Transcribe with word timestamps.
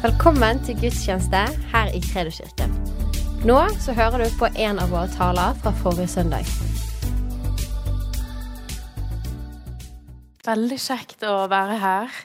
Velkommen 0.00 0.62
til 0.64 0.78
gudstjeneste 0.80 1.40
her 1.74 1.90
i 1.92 1.98
Kredoskirken. 2.00 2.70
Nå 3.44 3.56
så 3.84 3.92
hører 3.92 4.22
du 4.22 4.38
på 4.40 4.48
en 4.48 4.78
av 4.80 4.88
våre 4.94 5.10
taler 5.12 5.58
fra 5.60 5.74
forrige 5.76 6.08
søndag. 6.08 6.48
Veldig 10.46 10.78
kjekt 10.80 11.26
å 11.28 11.34
være 11.52 11.76
her. 11.82 12.16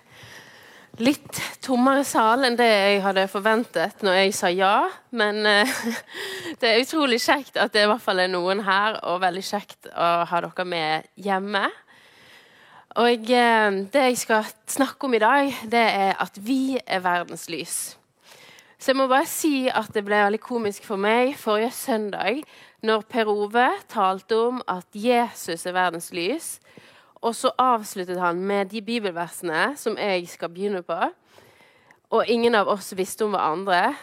Litt 1.03 1.41
tommere 1.67 2.07
sal 2.07 2.47
enn 2.47 2.55
det 2.55 2.69
jeg 2.69 3.03
hadde 3.03 3.27
forventet 3.27 4.07
når 4.07 4.21
jeg 4.21 4.37
sa 4.39 4.53
ja. 4.55 4.75
Men 5.11 5.43
uh, 5.43 5.75
det 6.61 6.71
er 6.71 6.79
utrolig 6.79 7.19
kjekt 7.25 7.59
at 7.59 7.75
det 7.75 7.83
i 7.83 7.91
hvert 7.91 8.07
fall 8.07 8.23
er 8.23 8.31
noen 8.31 8.63
her, 8.63 9.01
og 9.03 9.19
veldig 9.25 9.43
kjekt 9.43 9.91
å 9.91 10.13
ha 10.31 10.45
dere 10.47 10.69
med 10.71 11.11
hjemme. 11.27 11.67
Og 12.95 13.31
eh, 13.31 13.71
Det 13.91 14.01
jeg 14.01 14.17
skal 14.17 14.45
snakke 14.67 15.03
om 15.03 15.13
i 15.13 15.19
dag, 15.19 15.55
det 15.63 15.79
er 15.79 16.13
at 16.21 16.37
vi 16.39 16.77
er 16.87 16.99
verdens 17.03 17.49
lys. 17.49 17.97
Så 18.79 18.91
jeg 18.91 18.95
må 18.95 19.07
bare 19.07 19.27
si 19.27 19.67
at 19.67 19.89
det 19.93 20.05
ble 20.05 20.15
veldig 20.15 20.39
komisk 20.39 20.85
for 20.87 20.95
meg 20.95 21.33
forrige 21.35 21.73
søndag 21.75 22.43
når 22.85 23.03
Per 23.09 23.27
Ove 23.27 23.67
talte 23.91 24.37
om 24.37 24.61
at 24.67 24.87
Jesus 24.93 25.65
er 25.65 25.75
verdens 25.75 26.11
lys. 26.13 26.59
Og 27.19 27.35
så 27.35 27.51
avsluttet 27.59 28.19
han 28.21 28.39
med 28.39 28.71
de 28.71 28.81
bibelversene 28.81 29.73
som 29.75 29.97
jeg 29.97 30.27
skal 30.29 30.53
begynne 30.53 30.83
på. 30.85 30.99
Og 32.15 32.27
ingen 32.31 32.55
av 32.55 32.71
oss 32.71 32.93
visste 32.95 33.25
om 33.25 33.35
hverandre. 33.35 33.95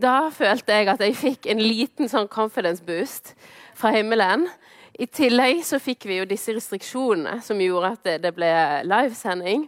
Da 0.00 0.30
følte 0.34 0.74
jeg 0.74 0.88
at 0.90 1.06
jeg 1.06 1.20
fikk 1.20 1.46
en 1.46 1.62
liten 1.62 2.10
sånn 2.10 2.26
confidence 2.26 2.82
boost 2.82 3.36
fra 3.78 3.94
himmelen. 3.94 4.48
I 4.94 5.06
tillegg 5.10 5.64
så 5.66 5.80
fikk 5.82 6.06
vi 6.06 6.20
jo 6.20 6.26
disse 6.28 6.54
restriksjonene 6.54 7.40
som 7.42 7.58
gjorde 7.58 7.94
at 7.96 8.02
det, 8.06 8.18
det 8.22 8.30
ble 8.36 8.50
livesending 8.86 9.64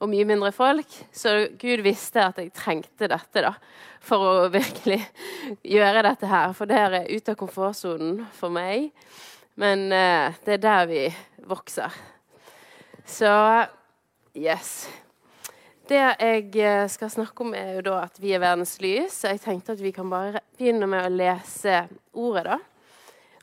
og 0.00 0.08
mye 0.08 0.24
mindre 0.28 0.52
folk. 0.56 0.94
Så 1.12 1.50
Gud 1.60 1.82
visste 1.84 2.22
at 2.24 2.40
jeg 2.40 2.54
trengte 2.56 3.10
dette 3.10 3.42
da, 3.44 3.52
for 4.00 4.24
å 4.24 4.48
virkelig 4.52 5.02
gjøre 5.76 6.06
dette 6.08 6.30
her. 6.30 6.54
For 6.56 6.70
det 6.70 6.80
er 6.80 7.10
ute 7.10 7.34
av 7.34 7.40
komfortsonen 7.42 8.22
for 8.38 8.52
meg. 8.54 8.88
Men 9.60 9.90
eh, 9.92 10.40
det 10.46 10.56
er 10.56 10.64
der 10.64 10.88
vi 10.88 11.04
vokser. 11.44 11.92
Så 13.04 13.28
yes. 14.32 14.88
Det 15.90 16.00
jeg 16.00 16.54
eh, 16.62 16.86
skal 16.88 17.12
snakke 17.12 17.44
om, 17.44 17.52
er 17.52 17.76
jo 17.76 17.86
da 17.90 17.98
at 18.06 18.16
vi 18.22 18.32
er 18.32 18.40
verdens 18.40 18.78
lys. 18.80 19.12
Så 19.12 19.34
jeg 19.34 19.44
tenkte 19.44 19.76
at 19.76 19.84
vi 19.84 19.92
kan 19.92 20.08
bare 20.08 20.40
begynne 20.56 20.88
med 20.88 21.04
å 21.04 21.12
lese 21.12 21.82
ordet, 22.16 22.48
da. 22.54 22.60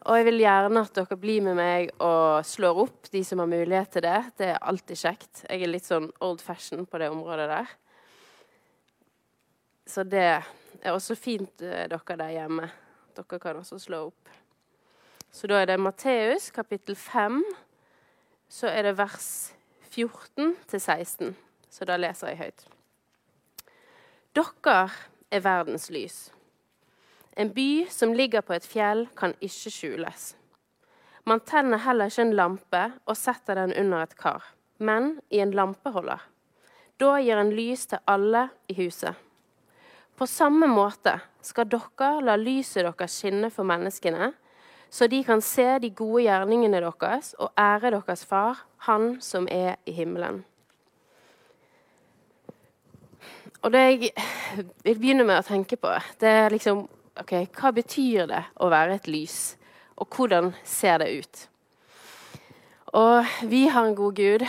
Og 0.07 0.15
jeg 0.15 0.23
vil 0.29 0.39
gjerne 0.39 0.85
at 0.85 0.93
dere 0.95 1.17
blir 1.19 1.41
med 1.43 1.57
meg 1.57 1.89
og 1.99 2.45
slår 2.47 2.77
opp, 2.85 3.09
de 3.11 3.19
som 3.27 3.41
har 3.43 3.49
mulighet 3.51 3.89
til 3.91 4.05
det. 4.05 4.19
Det 4.39 4.45
er 4.53 4.61
alltid 4.71 4.99
kjekt. 5.01 5.41
Jeg 5.49 5.65
er 5.65 5.71
litt 5.73 5.87
sånn 5.87 6.07
old 6.23 6.39
fashion 6.39 6.85
på 6.87 7.01
det 7.01 7.09
området 7.11 7.49
der. 7.51 7.73
Så 9.87 10.05
det 10.07 10.23
er 10.23 10.93
også 10.93 11.17
fint, 11.19 11.59
eh, 11.61 11.89
dere 11.91 12.17
der 12.23 12.31
hjemme. 12.31 12.69
Dere 13.19 13.39
kan 13.39 13.59
også 13.59 13.79
slå 13.83 14.05
opp. 14.07 14.31
Så 15.31 15.47
da 15.51 15.59
er 15.59 15.65
det 15.65 15.79
Matteus 15.79 16.51
kapittel 16.55 16.95
5. 16.95 17.43
Så 18.47 18.71
er 18.71 18.87
det 18.87 18.97
vers 18.97 19.53
14 19.91 20.55
til 20.67 20.79
16. 20.79 21.35
Så 21.69 21.85
da 21.85 21.97
leser 21.97 22.31
jeg 22.31 22.37
høyt. 22.37 22.65
Dere 24.33 24.89
er 25.31 25.43
verdens 25.43 25.89
lys. 25.91 26.31
En 27.37 27.53
by 27.53 27.85
som 27.89 28.13
ligger 28.17 28.41
på 28.41 28.55
et 28.55 28.65
fjell, 28.65 29.03
kan 29.13 29.35
ikke 29.45 29.69
skjules. 29.69 30.31
Man 31.29 31.43
tenner 31.45 31.83
heller 31.83 32.09
ikke 32.09 32.23
en 32.25 32.33
lampe 32.33 32.81
og 33.05 33.17
setter 33.19 33.59
den 33.59 33.75
under 33.77 34.07
et 34.07 34.15
kar, 34.17 34.47
men 34.81 35.19
i 35.29 35.43
en 35.43 35.53
lampeholder. 35.53 36.23
Da 36.97 37.19
gir 37.21 37.37
en 37.37 37.53
lys 37.53 37.85
til 37.91 38.01
alle 38.09 38.47
i 38.71 38.79
huset. 38.79 39.13
På 40.17 40.25
samme 40.25 40.65
måte 40.65 41.13
skal 41.45 41.69
dere 41.69 42.23
la 42.25 42.39
lyset 42.41 42.87
deres 42.87 43.19
skinne 43.19 43.51
for 43.53 43.69
menneskene, 43.69 44.31
så 44.89 45.05
de 45.05 45.21
kan 45.23 45.41
se 45.45 45.67
de 45.83 45.93
gode 45.93 46.23
gjerningene 46.25 46.81
deres 46.81 47.35
og 47.37 47.51
ære 47.53 47.93
deres 47.99 48.25
far, 48.25 48.65
Han 48.89 49.21
som 49.21 49.47
er 49.51 49.75
i 49.85 49.91
himmelen. 49.91 50.45
Og 53.61 53.71
det 53.73 53.79
jeg 53.79 54.11
vil 54.83 54.99
begynne 54.99 55.25
med 55.25 55.37
å 55.37 55.45
tenke 55.45 55.75
på, 55.75 55.91
det 56.21 56.29
er 56.29 56.49
liksom 56.53 56.87
ok, 57.21 57.33
hva 57.57 57.73
betyr 57.75 58.27
det 58.29 58.43
å 58.61 58.69
være 58.71 58.97
et 58.97 59.07
lys, 59.11 59.55
og 59.97 60.09
hvordan 60.13 60.51
ser 60.63 61.01
det 61.01 61.11
ut? 61.19 61.43
Og 62.97 63.25
vi 63.49 63.67
har 63.67 63.85
en 63.85 63.97
god 63.97 64.15
Gud. 64.15 64.45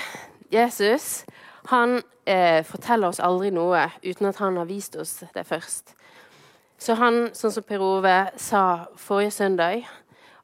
Jesus 0.53 1.25
han 1.69 1.99
eh, 2.25 2.65
forteller 2.65 3.11
oss 3.11 3.21
aldri 3.21 3.51
noe 3.53 3.89
uten 4.01 4.31
at 4.31 4.39
han 4.41 4.57
har 4.57 4.69
vist 4.69 4.97
oss 4.97 5.19
det 5.35 5.45
først. 5.45 5.93
Så 6.79 6.95
han, 6.97 7.27
sånn 7.37 7.53
som 7.53 7.67
Per 7.67 7.83
Ove 7.83 8.17
sa 8.41 8.63
forrige 8.97 9.35
søndag, 9.35 9.83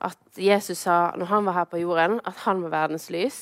at 0.05 0.19
Jesus 0.37 0.83
sa 0.85 1.15
når 1.17 1.31
han 1.31 1.47
var 1.47 1.59
her 1.61 1.69
på 1.71 1.81
jorden, 1.81 2.19
at 2.27 2.43
han 2.45 2.61
var 2.67 2.75
verdens 2.75 3.09
lys. 3.15 3.39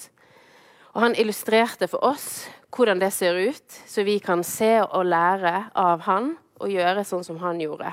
Og 0.93 1.01
han 1.07 1.17
illustrerte 1.19 1.89
for 1.89 2.05
oss 2.05 2.45
hvordan 2.73 3.01
det 3.01 3.11
ser 3.17 3.41
ut, 3.41 3.81
så 3.89 4.05
vi 4.05 4.19
kan 4.23 4.45
se 4.47 4.77
og 4.85 5.09
lære 5.09 5.73
av 5.75 6.05
han 6.07 6.35
og 6.61 6.71
gjøre 6.71 7.05
sånn 7.09 7.25
som 7.27 7.41
han 7.43 7.59
gjorde. 7.61 7.91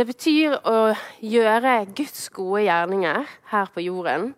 Det 0.00 0.06
betyr 0.08 0.54
å 0.64 0.94
gjøre 1.20 1.72
Guds 1.92 2.30
gode 2.32 2.62
gjerninger 2.64 3.26
her 3.50 3.66
på 3.68 3.82
jorden. 3.84 4.30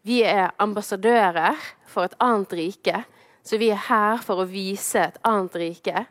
Vi 0.00 0.22
er 0.24 0.54
ambassadører 0.64 1.58
for 1.84 2.08
et 2.08 2.14
annet 2.24 2.54
rike, 2.56 3.02
så 3.44 3.58
vi 3.60 3.68
er 3.68 3.82
her 3.90 4.22
for 4.24 4.40
å 4.40 4.46
vise 4.48 5.02
et 5.10 5.18
annet 5.28 5.58
rike. 5.60 6.06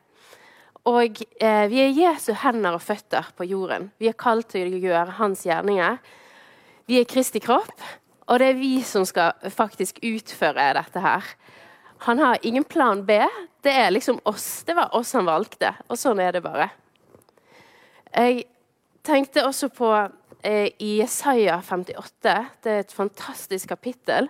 Og 0.92 1.24
eh, 1.42 1.64
vi 1.72 1.80
er 1.82 1.98
Jesu 1.98 2.36
hender 2.44 2.78
og 2.78 2.84
føtter 2.86 3.32
på 3.34 3.48
jorden. 3.50 3.88
Vi 3.98 4.12
er 4.12 4.20
kalt 4.20 4.52
til 4.54 4.76
å 4.78 4.84
gjøre 4.84 5.18
hans 5.18 5.42
gjerninger. 5.50 5.98
Vi 6.86 7.02
er 7.02 7.10
Kristi 7.10 7.42
kropp, 7.42 7.82
og 8.30 8.44
det 8.44 8.52
er 8.52 8.62
vi 8.62 8.76
som 8.86 9.10
skal 9.10 9.34
faktisk 9.50 10.04
utføre 10.06 10.68
dette 10.78 11.02
her. 11.08 11.34
Han 12.06 12.22
har 12.22 12.46
ingen 12.46 12.70
plan 12.78 13.02
B. 13.10 13.18
Det 13.66 13.74
er 13.74 13.90
liksom 13.90 14.22
oss. 14.30 14.62
Det 14.70 14.78
var 14.78 14.94
oss 14.94 15.18
han 15.18 15.26
valgte, 15.34 15.74
og 15.90 15.98
sånn 15.98 16.22
er 16.22 16.38
det 16.38 16.46
bare. 16.46 16.70
Jeg 18.14 18.46
tenkte 19.06 19.46
også 19.48 19.70
på 19.74 19.90
eh, 20.44 20.70
i 20.80 20.98
Jesaja 21.00 21.60
58. 21.62 22.36
Det 22.64 22.72
er 22.72 22.84
et 22.84 22.96
fantastisk 22.96 23.70
kapittel. 23.70 24.30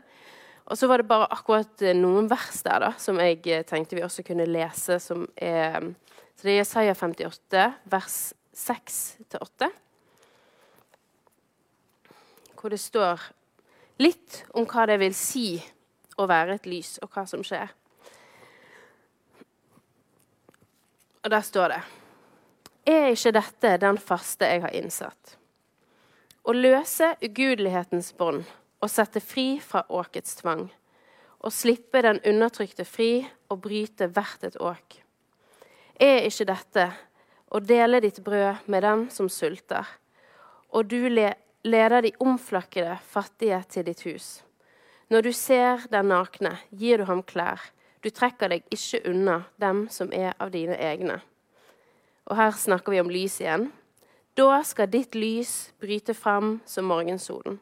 Og 0.70 0.78
så 0.78 0.88
var 0.88 1.02
det 1.02 1.10
bare 1.10 1.30
akkurat 1.34 1.82
eh, 1.82 1.98
noen 1.98 2.30
vers 2.30 2.62
der 2.66 2.86
da, 2.86 2.92
som 3.02 3.20
jeg 3.22 3.42
eh, 3.50 3.66
tenkte 3.68 3.98
vi 3.98 4.06
også 4.06 4.26
kunne 4.28 4.48
lese. 4.50 5.00
som 5.00 5.28
er, 5.36 5.92
så 6.36 6.44
Det 6.44 6.54
er 6.54 6.62
Jesaja 6.62 6.96
58, 6.96 7.66
vers 7.90 8.20
6-8. 8.56 9.72
Hvor 12.60 12.70
det 12.70 12.80
står 12.80 13.30
litt 14.00 14.44
om 14.54 14.68
hva 14.68 14.86
det 14.88 15.00
vil 15.00 15.16
si 15.16 15.60
å 16.20 16.28
være 16.28 16.60
et 16.60 16.68
lys, 16.68 16.98
og 17.02 17.12
hva 17.16 17.26
som 17.28 17.44
skjer. 17.44 17.72
Og 21.24 21.32
der 21.32 21.44
står 21.44 21.74
det 21.74 21.82
er 22.90 23.12
ikke 23.14 23.34
dette 23.36 23.76
den 23.82 24.00
faste 24.02 24.48
jeg 24.50 24.64
har 24.64 24.74
innsatt? 24.76 25.36
Å 26.44 26.56
løse 26.56 27.12
ugudelighetens 27.22 28.14
bånd 28.18 28.48
og 28.80 28.90
sette 28.90 29.22
fri 29.22 29.60
fra 29.62 29.84
åkets 29.90 30.40
tvang. 30.40 30.66
Å 31.40 31.52
slippe 31.54 32.02
den 32.04 32.22
undertrykte 32.28 32.86
fri 32.88 33.28
og 33.52 33.62
bryte 33.68 34.10
hvert 34.10 34.44
et 34.48 34.58
åk. 34.58 35.00
Er 36.00 36.26
ikke 36.28 36.48
dette 36.50 36.88
å 37.52 37.62
dele 37.62 38.02
ditt 38.04 38.22
brød 38.24 38.68
med 38.72 38.84
dem 38.88 39.08
som 39.14 39.30
sulter, 39.30 39.86
og 40.70 40.90
du 40.90 41.10
leder 41.10 42.02
de 42.06 42.14
omflakkede 42.24 43.00
fattige 43.06 43.62
til 43.70 43.88
ditt 43.90 44.06
hus? 44.08 44.40
Når 45.10 45.26
du 45.26 45.32
ser 45.34 45.88
den 45.92 46.12
nakne, 46.14 46.58
gir 46.70 47.02
du 47.02 47.10
ham 47.10 47.24
klær. 47.26 47.62
Du 48.02 48.10
trekker 48.14 48.54
deg 48.54 48.68
ikke 48.72 49.02
unna 49.10 49.42
dem 49.60 49.88
som 49.92 50.14
er 50.14 50.38
av 50.40 50.54
dine 50.54 50.78
egne 50.78 51.20
og 52.26 52.38
her 52.38 52.52
snakker 52.58 52.94
vi 52.94 53.02
om 53.02 53.12
lys 53.12 53.40
igjen. 53.42 53.70
Da 54.38 54.62
skal 54.64 54.92
ditt 54.92 55.16
lys 55.16 55.72
bryte 55.82 56.14
fram 56.14 56.60
som 56.66 56.88
morgensolen. 56.90 57.60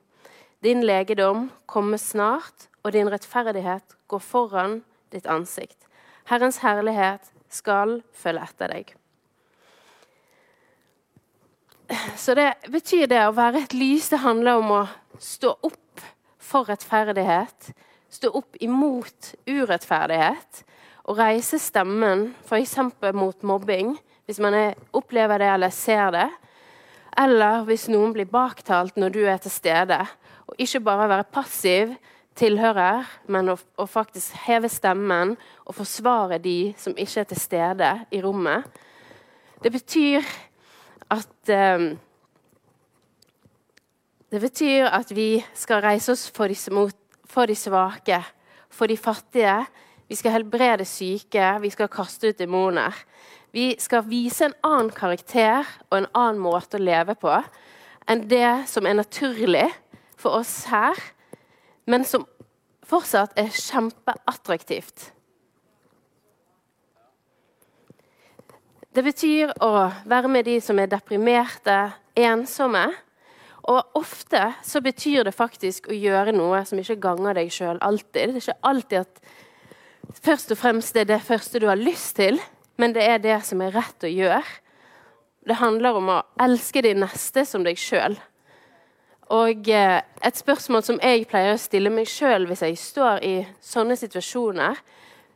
Din 0.64 0.84
legedom 0.86 1.50
kommer 1.66 1.98
snart, 1.98 2.68
og 2.84 2.94
din 2.94 3.10
rettferdighet 3.10 3.96
går 4.08 4.22
foran 4.24 4.80
ditt 5.14 5.28
ansikt. 5.30 5.88
Herrens 6.28 6.60
herlighet 6.64 7.32
skal 7.50 8.02
følge 8.14 8.44
etter 8.44 8.74
deg. 8.74 8.94
Så 12.20 12.36
det 12.36 12.50
betyr 12.72 13.08
det 13.08 13.22
å 13.24 13.36
være 13.36 13.64
et 13.64 13.76
lys. 13.78 14.10
Det 14.12 14.20
handler 14.24 14.60
om 14.60 14.74
å 14.76 14.82
stå 15.24 15.54
opp 15.64 16.04
for 16.44 16.68
rettferdighet. 16.68 17.72
Stå 18.12 18.32
opp 18.36 18.58
imot 18.64 19.34
urettferdighet. 19.48 20.64
Og 21.08 21.20
reise 21.22 21.60
stemmen 21.64 22.34
f.eks. 22.44 22.76
mot 23.16 23.48
mobbing 23.48 23.96
hvis 24.28 24.42
man 24.44 24.54
er, 24.54 24.76
opplever 24.92 25.40
det 25.40 25.48
eller 25.54 25.72
ser 25.72 26.12
det. 26.12 26.28
Eller 27.18 27.64
hvis 27.66 27.88
noen 27.90 28.12
blir 28.14 28.28
baktalt 28.30 29.00
når 29.00 29.14
du 29.16 29.22
er 29.26 29.40
til 29.42 29.54
stede. 29.54 29.98
Og 30.52 30.60
ikke 30.62 30.84
bare 30.84 31.08
være 31.10 31.30
passiv 31.32 31.96
tilhører, 32.38 33.08
men 33.32 33.50
å, 33.50 33.56
å, 33.80 33.88
faktisk 33.90 34.36
heve 34.46 34.70
stemmen 34.70 35.34
og 35.66 35.78
forsvare 35.80 36.38
de 36.44 36.74
som 36.78 36.94
ikke 36.94 37.24
er 37.24 37.30
til 37.32 37.40
stede 37.42 37.94
i 38.14 38.22
rommet. 38.22 38.68
Det 39.64 39.72
betyr 39.74 40.28
at 41.10 41.56
um, 41.80 41.96
Det 44.28 44.42
betyr 44.44 44.90
at 44.92 45.08
vi 45.16 45.40
skal 45.56 45.80
reise 45.80 46.12
oss 46.12 46.26
for 46.36 46.52
de, 46.52 46.56
for 47.24 47.48
de 47.48 47.56
svake, 47.56 48.18
for 48.68 48.92
de 48.92 48.98
fattige. 49.00 49.54
Vi 50.10 50.16
skal 50.20 50.34
helbrede 50.36 50.84
syke, 50.86 51.54
vi 51.64 51.70
skal 51.72 51.88
kaste 51.88 52.34
ut 52.34 52.40
demoner. 52.40 52.92
Vi 53.58 53.76
skal 53.82 54.06
vise 54.06 54.46
en 54.46 54.54
annen 54.68 54.92
karakter 54.94 55.66
og 55.90 55.96
en 55.98 56.10
annen 56.14 56.42
måte 56.44 56.78
å 56.78 56.84
leve 56.84 57.16
på 57.18 57.32
enn 58.08 58.26
det 58.30 58.68
som 58.70 58.86
er 58.86 59.00
naturlig 59.00 59.66
for 60.20 60.38
oss 60.38 60.68
her, 60.70 60.98
men 61.90 62.06
som 62.06 62.28
fortsatt 62.86 63.34
er 63.40 63.50
kjempeattraktivt. 63.50 65.08
Det 68.94 69.04
betyr 69.06 69.56
å 69.66 69.72
være 70.06 70.30
med 70.32 70.46
de 70.46 70.60
som 70.62 70.78
er 70.82 70.92
deprimerte, 70.92 71.78
ensomme. 72.18 72.86
Og 73.68 73.98
ofte 73.98 74.44
så 74.66 74.84
betyr 74.86 75.26
det 75.28 75.34
faktisk 75.36 75.90
å 75.90 75.98
gjøre 75.98 76.36
noe 76.36 76.62
som 76.66 76.78
ikke 76.82 77.00
ganger 77.04 77.42
deg 77.42 77.50
sjøl 77.54 77.82
alltid. 77.82 78.22
Det 78.22 78.38
er 78.38 78.40
ikke 78.44 78.70
alltid 78.70 79.02
at 79.02 80.22
først 80.30 80.54
og 80.54 80.62
fremst 80.62 80.94
det 80.94 81.08
er 81.08 81.12
det 81.16 81.20
første 81.26 81.62
du 81.62 81.68
har 81.70 81.82
lyst 81.82 82.16
til, 82.22 82.40
men 82.78 82.94
det 82.96 83.04
er 83.06 83.22
det 83.22 83.38
som 83.46 83.62
er 83.66 83.76
rett 83.76 84.06
å 84.06 84.12
gjøre. 84.12 84.44
Det 85.48 85.58
handler 85.62 85.98
om 85.98 86.10
å 86.12 86.24
elske 86.44 86.84
de 86.84 86.94
neste 86.98 87.46
som 87.48 87.64
deg 87.66 87.80
sjøl. 87.80 88.18
Og 89.34 89.68
eh, 89.72 90.00
et 90.24 90.40
spørsmål 90.40 90.84
som 90.88 91.00
jeg 91.04 91.28
pleier 91.28 91.56
å 91.56 91.60
stille 91.60 91.92
meg 91.92 92.08
sjøl 92.08 92.48
hvis 92.48 92.64
jeg 92.64 92.80
står 92.80 93.24
i 93.28 93.36
sånne 93.64 93.98
situasjoner, 94.00 94.80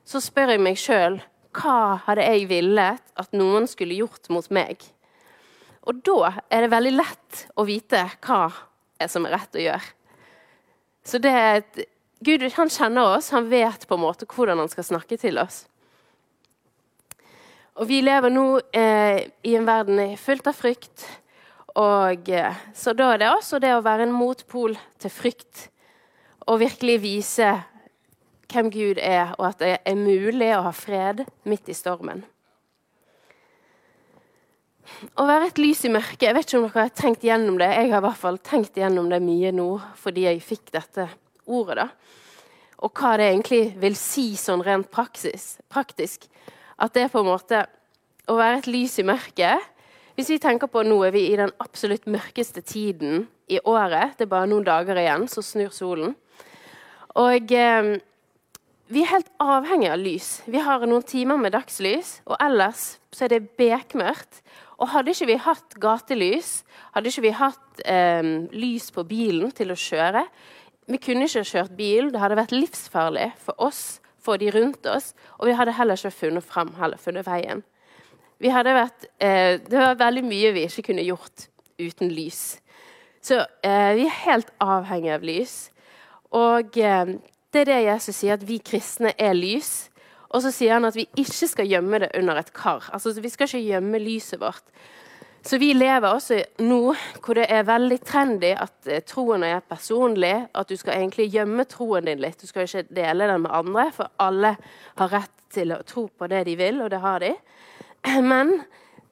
så 0.07 0.21
spør 0.23 0.55
jeg 0.55 0.63
meg 0.63 0.79
sjøl 0.79 1.19
hva 1.57 1.99
hadde 2.05 2.23
jeg 2.23 2.47
villet 2.47 3.01
at 3.19 3.33
noen 3.35 3.67
skulle 3.67 3.97
gjort 3.99 4.29
mot 4.31 4.47
meg? 4.55 4.85
Og 5.83 5.99
da 6.05 6.35
er 6.47 6.63
det 6.63 6.71
veldig 6.71 6.93
lett 6.93 7.41
å 7.59 7.65
vite 7.67 8.05
hva 8.23 8.45
er 9.01 9.09
som 9.11 9.25
er 9.27 9.35
rett 9.35 9.57
å 9.57 9.65
gjøre. 9.65 9.89
Så 11.03 11.19
det 11.19 11.33
er 11.33 11.59
et, 11.59 11.81
Gud 12.21 12.45
han 12.55 12.69
kjenner 12.69 13.17
oss, 13.17 13.31
han 13.33 13.49
vet 13.49 13.87
på 13.89 13.97
en 13.97 14.03
måte 14.03 14.27
hvordan 14.29 14.61
han 14.61 14.69
skal 14.71 14.85
snakke 14.85 15.17
til 15.19 15.41
oss. 15.41 15.65
Og 17.79 17.87
vi 17.87 18.01
lever 18.03 18.33
nå 18.33 18.45
eh, 18.75 19.27
i 19.47 19.55
en 19.55 19.67
verden 19.67 20.01
fullt 20.19 20.49
av 20.51 20.57
frykt, 20.57 21.05
og, 21.79 22.27
eh, 22.29 22.57
så 22.75 22.91
da 22.97 23.13
er 23.13 23.21
det 23.21 23.29
også 23.31 23.61
det 23.63 23.71
å 23.77 23.83
være 23.85 24.09
en 24.09 24.15
motpol 24.15 24.75
til 24.99 25.13
frykt 25.13 25.69
og 26.49 26.59
virkelig 26.59 26.97
vise 27.03 27.53
hvem 28.51 28.71
Gud 28.73 28.99
er, 28.99 29.31
og 29.37 29.47
at 29.53 29.61
det 29.63 29.77
er 29.87 29.95
mulig 29.95 30.51
å 30.57 30.65
ha 30.65 30.73
fred 30.75 31.23
midt 31.47 31.71
i 31.71 31.77
stormen. 31.77 32.25
Å 35.15 35.23
være 35.23 35.47
et 35.47 35.59
lys 35.61 35.85
i 35.87 35.91
mørket 35.93 36.25
Jeg 36.25 36.35
vet 36.35 36.49
ikke 36.49 36.57
om 36.59 36.65
dere 36.65 36.83
har 36.83 36.95
tenkt 36.97 37.23
gjennom 37.23 37.55
det. 37.61 37.69
Jeg 37.71 37.91
har 37.93 38.01
i 38.01 38.05
hvert 38.05 38.19
fall 38.19 38.39
tenkt 38.43 38.75
gjennom 38.77 39.07
det 39.09 39.21
mye 39.23 39.53
nå 39.55 39.69
fordi 40.01 40.25
jeg 40.27 40.43
fikk 40.43 40.73
dette 40.75 41.07
ordet. 41.47 41.85
da. 41.85 41.87
Og 42.83 42.91
hva 42.97 43.13
det 43.21 43.29
egentlig 43.29 43.61
vil 43.79 43.95
si 43.95 44.33
sånn 44.35 44.63
rent 44.65 44.89
praksis, 44.91 45.55
praktisk. 45.71 46.27
At 46.81 46.95
det 46.95 47.05
er 47.05 47.13
på 47.13 47.21
en 47.21 47.29
måte 47.29 47.65
å 48.29 48.37
være 48.39 48.61
et 48.61 48.71
lys 48.71 48.97
i 49.01 49.05
mørket 49.05 49.67
hvis 50.17 50.31
vi 50.33 50.41
tenker 50.43 50.69
på 50.69 50.83
Nå 50.85 50.97
er 51.07 51.13
vi 51.15 51.23
i 51.31 51.37
den 51.39 51.53
absolutt 51.63 52.03
mørkeste 52.09 52.61
tiden 52.67 53.25
i 53.49 53.61
året. 53.63 54.17
Det 54.17 54.27
er 54.27 54.33
bare 54.33 54.49
noen 54.49 54.65
dager 54.67 54.99
igjen, 54.99 55.23
så 55.31 55.43
snur 55.45 55.71
solen. 55.73 56.15
Og 57.17 57.53
eh, 57.55 57.93
vi 58.91 59.05
er 59.05 59.11
helt 59.13 59.31
avhengig 59.39 59.87
av 59.87 60.01
lys. 60.01 60.29
Vi 60.51 60.59
har 60.59 60.83
noen 60.83 61.05
timer 61.07 61.39
med 61.39 61.55
dagslys, 61.55 62.17
og 62.27 62.35
ellers 62.43 62.97
så 63.15 63.25
er 63.25 63.33
det 63.35 63.53
bekmørkt. 63.59 64.41
Og 64.83 64.91
hadde 64.91 65.13
ikke 65.15 65.29
vi 65.29 65.39
hatt 65.45 65.77
gatelys, 65.79 66.51
hadde 66.91 67.11
ikke 67.11 67.23
vi 67.23 67.33
hatt 67.37 67.83
eh, 67.85 68.33
lys 68.51 68.89
på 68.91 69.05
bilen 69.07 69.53
til 69.55 69.71
å 69.71 69.79
kjøre 69.79 70.25
Vi 70.91 70.97
kunne 70.99 71.23
ikke 71.29 71.45
kjørt 71.47 71.75
bil. 71.77 72.09
Det 72.11 72.19
hadde 72.19 72.35
vært 72.35 72.51
livsfarlig 72.51 73.29
for 73.39 73.55
oss, 73.63 74.00
for 74.21 74.41
de 74.41 74.51
rundt 74.53 74.85
oss, 74.85 75.11
og 75.39 75.49
vi 75.49 75.55
hadde 75.57 75.75
heller 75.77 75.97
ikke 75.97 76.13
funnet 76.13 76.45
frem, 76.45 76.73
heller 76.77 77.01
funnet 77.01 77.27
veien. 77.27 77.63
Vært, 78.41 79.05
eh, 79.21 79.59
det 79.61 79.77
var 79.77 79.99
veldig 79.99 80.23
mye 80.25 80.53
vi 80.55 80.65
ikke 80.65 80.87
kunne 80.89 81.05
gjort 81.05 81.47
uten 81.81 82.09
lys. 82.09 82.59
Så 83.21 83.37
eh, 83.63 83.93
vi 83.97 84.07
er 84.07 84.21
helt 84.25 84.49
avhengig 84.61 85.11
av 85.13 85.25
lys. 85.25 85.55
Og 86.33 86.77
eh, 86.77 87.17
det 87.53 87.61
er 87.61 87.69
det 87.69 87.81
Jesus 87.85 88.15
sier, 88.15 88.39
at 88.39 88.47
vi 88.47 88.57
kristne 88.65 89.13
er 89.19 89.35
lys. 89.37 89.91
Og 90.31 90.41
så 90.45 90.51
sier 90.55 90.77
han 90.77 90.87
at 90.87 90.95
vi 90.95 91.05
ikke 91.19 91.49
skal 91.51 91.67
gjemme 91.67 91.99
det 92.01 92.13
under 92.17 92.39
et 92.39 92.53
kar. 92.55 92.87
Altså, 92.93 93.13
Vi 93.21 93.29
skal 93.29 93.49
ikke 93.49 93.67
gjemme 93.67 93.99
lyset 93.99 94.39
vårt. 94.39 94.63
Så 95.41 95.57
vi 95.57 95.71
lever 95.73 96.05
også 96.05 96.37
nå 96.61 96.93
hvor 97.23 97.37
det 97.37 97.47
er 97.49 97.65
veldig 97.65 97.97
trendy 98.05 98.51
at 98.53 98.89
eh, 98.89 99.01
troen 99.07 99.43
er 99.45 99.63
personlig. 99.65 100.35
At 100.53 100.69
du 100.69 100.77
skal 100.77 100.99
egentlig 100.99 101.31
gjemme 101.33 101.65
troen 101.69 102.05
din 102.05 102.21
litt. 102.21 102.37
Du 102.41 102.49
skal 102.49 102.67
ikke 102.67 102.85
dele 102.93 103.29
den 103.31 103.45
med 103.47 103.55
andre, 103.57 103.87
for 103.95 104.11
alle 104.21 104.55
har 104.99 105.13
rett 105.15 105.33
til 105.51 105.73
å 105.73 105.81
tro 105.87 106.05
på 106.07 106.29
det 106.31 106.45
de 106.47 106.55
vil, 106.59 106.81
og 106.85 106.91
det 106.93 107.01
har 107.01 107.23
de. 107.25 107.33
Men 108.31 108.59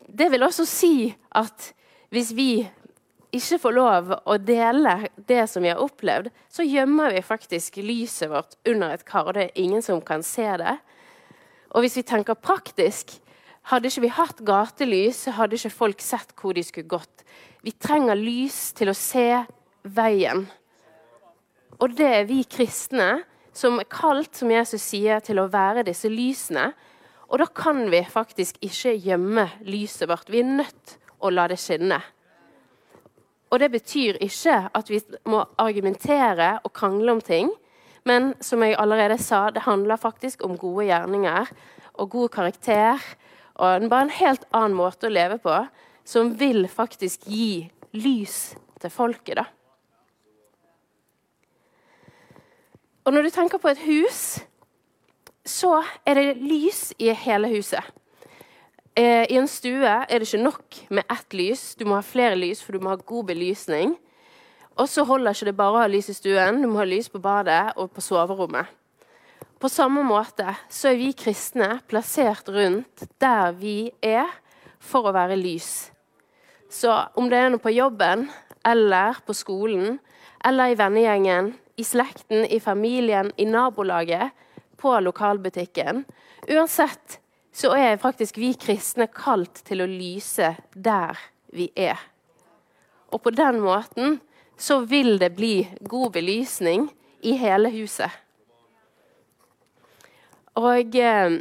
det 0.05 0.29
vil 0.33 0.45
også 0.45 0.67
si 0.69 1.09
at 1.37 1.71
hvis 2.13 2.31
vi 2.37 2.51
ikke 3.35 3.59
får 3.61 3.75
lov 3.75 4.13
å 4.25 4.37
dele 4.41 4.95
det 5.29 5.43
som 5.49 5.65
vi 5.65 5.69
har 5.69 5.81
opplevd, 5.81 6.29
så 6.49 6.65
gjemmer 6.65 7.13
vi 7.13 7.25
faktisk 7.25 7.77
lyset 7.81 8.29
vårt 8.31 8.55
under 8.69 8.93
et 8.93 9.05
kar, 9.05 9.27
og 9.27 9.37
det 9.37 9.49
er 9.49 9.61
ingen 9.61 9.85
som 9.85 10.01
kan 10.01 10.25
se 10.25 10.47
det. 10.61 10.77
Og 11.73 11.85
hvis 11.85 11.99
vi 11.99 12.05
tenker 12.09 12.37
praktisk, 12.37 13.19
hadde 13.69 13.89
ikke 13.89 14.05
vi 14.07 14.13
hatt 14.13 14.43
gatelys, 14.45 15.25
så 15.25 15.35
hadde 15.37 15.57
ikke 15.59 15.73
folk 15.73 16.03
sett 16.03 16.33
hvor 16.37 16.57
de 16.57 16.63
skulle 16.65 16.89
gått. 16.89 17.25
Vi 17.61 17.73
trenger 17.75 18.17
lys 18.17 18.71
til 18.77 18.91
å 18.91 18.97
se 18.97 19.43
veien. 19.83 20.45
Og 21.79 21.93
det 21.95 22.07
er 22.21 22.29
vi 22.29 22.41
kristne 22.49 23.21
som 23.55 23.79
er 23.79 23.89
kalt, 23.91 24.33
som 24.35 24.51
Jesus 24.51 24.83
sier, 24.83 25.21
til 25.23 25.41
å 25.41 25.49
være 25.51 25.85
disse 25.87 26.09
lysene. 26.11 26.71
Og 27.29 27.41
da 27.41 27.47
kan 27.53 27.85
vi 27.91 28.01
faktisk 28.09 28.57
ikke 28.65 28.95
gjemme 28.97 29.45
lyset 29.67 30.09
vårt. 30.09 30.31
Vi 30.31 30.41
er 30.41 30.49
nødt 30.49 30.97
å 31.21 31.31
la 31.33 31.47
det 31.51 31.59
skinne. 31.61 31.99
Og 33.49 33.61
det 33.61 33.71
betyr 33.73 34.19
ikke 34.21 34.59
at 34.77 34.91
vi 34.91 34.99
må 35.29 35.41
argumentere 35.61 36.55
og 36.63 36.73
krangle 36.77 37.15
om 37.17 37.21
ting. 37.21 37.49
Men 38.07 38.33
som 38.41 38.61
jeg 38.63 38.77
allerede 38.79 39.17
sa, 39.21 39.49
det 39.53 39.65
handler 39.65 39.99
faktisk 40.01 40.43
om 40.45 40.57
gode 40.57 40.87
gjerninger 40.89 41.49
og 41.99 42.11
god 42.13 42.29
karakter. 42.33 43.01
Og 43.59 43.89
bare 43.91 44.07
en 44.07 44.17
helt 44.21 44.45
annen 44.55 44.77
måte 44.79 45.09
å 45.09 45.13
leve 45.13 45.37
på, 45.43 45.55
som 46.07 46.31
vil 46.39 46.63
faktisk 46.71 47.27
gi 47.27 47.67
lys 47.91 48.55
til 48.79 48.93
folket. 48.93 49.41
da. 49.41 49.45
Og 53.05 53.13
når 53.13 53.27
du 53.27 53.29
tenker 53.35 53.59
på 53.59 53.71
et 53.71 53.83
hus 53.83 54.39
så 55.49 55.79
er 56.05 56.19
det 56.19 56.37
lys 56.41 56.89
i 57.01 57.09
hele 57.15 57.49
huset. 57.51 57.83
Eh, 58.95 59.25
I 59.29 59.37
en 59.39 59.47
stue 59.47 59.87
er 59.87 60.19
det 60.19 60.27
ikke 60.27 60.43
nok 60.43 60.79
med 60.89 61.03
ett 61.09 61.33
lys. 61.33 61.75
Du 61.75 61.85
må 61.87 61.97
ha 61.97 62.05
flere 62.05 62.37
lys, 62.37 62.61
for 62.63 62.75
du 62.75 62.83
må 62.83 62.93
ha 62.93 62.99
god 62.99 63.31
belysning. 63.31 63.95
Og 64.79 64.89
så 64.89 65.03
holder 65.07 65.35
ikke 65.35 65.49
det 65.49 65.57
bare 65.57 65.75
å 65.75 65.81
ha 65.83 65.87
lys 65.91 66.09
i 66.11 66.15
stuen, 66.15 66.61
du 66.61 66.69
må 66.71 66.79
ha 66.79 66.87
lys 66.87 67.09
på 67.11 67.19
badet 67.19 67.73
og 67.75 67.91
på 67.91 68.03
soverommet. 68.03 68.69
På 69.59 69.69
samme 69.69 70.05
måte 70.07 70.53
så 70.71 70.93
er 70.93 70.99
vi 71.01 71.09
kristne 71.11 71.81
plassert 71.91 72.47
rundt 72.47 73.03
der 73.19 73.51
vi 73.59 73.91
er, 73.99 74.29
for 74.79 75.09
å 75.09 75.11
være 75.11 75.35
lys. 75.35 75.89
Så 76.71 76.93
om 77.19 77.27
det 77.27 77.41
er 77.41 77.49
noe 77.51 77.59
på 77.59 77.73
jobben, 77.75 78.29
eller 78.63 79.19
på 79.27 79.35
skolen, 79.35 79.97
eller 80.47 80.71
i 80.71 80.77
vennegjengen, 80.79 81.51
i 81.75 81.83
slekten, 81.83 82.45
i 82.47 82.61
familien, 82.63 83.33
i 83.35 83.47
nabolaget, 83.49 84.31
på 84.79 84.93
lokalbutikken. 85.03 86.05
Uansett 86.47 87.19
så 87.51 87.73
er 87.75 87.99
faktisk 87.99 88.39
vi 88.39 88.53
kristne 88.55 89.09
kalt 89.11 89.59
til 89.67 89.83
å 89.83 89.89
lyse 89.91 90.53
der 90.71 91.19
vi 91.51 91.67
er. 91.75 91.99
Og 93.11 93.19
på 93.25 93.35
den 93.35 93.59
måten 93.59 94.21
så 94.55 94.79
vil 94.87 95.17
det 95.19 95.33
bli 95.35 95.67
god 95.83 96.15
belysning 96.15 96.87
i 97.27 97.35
hele 97.35 97.73
huset. 97.75 98.11
Og 100.57 100.95
eh, 100.95 101.39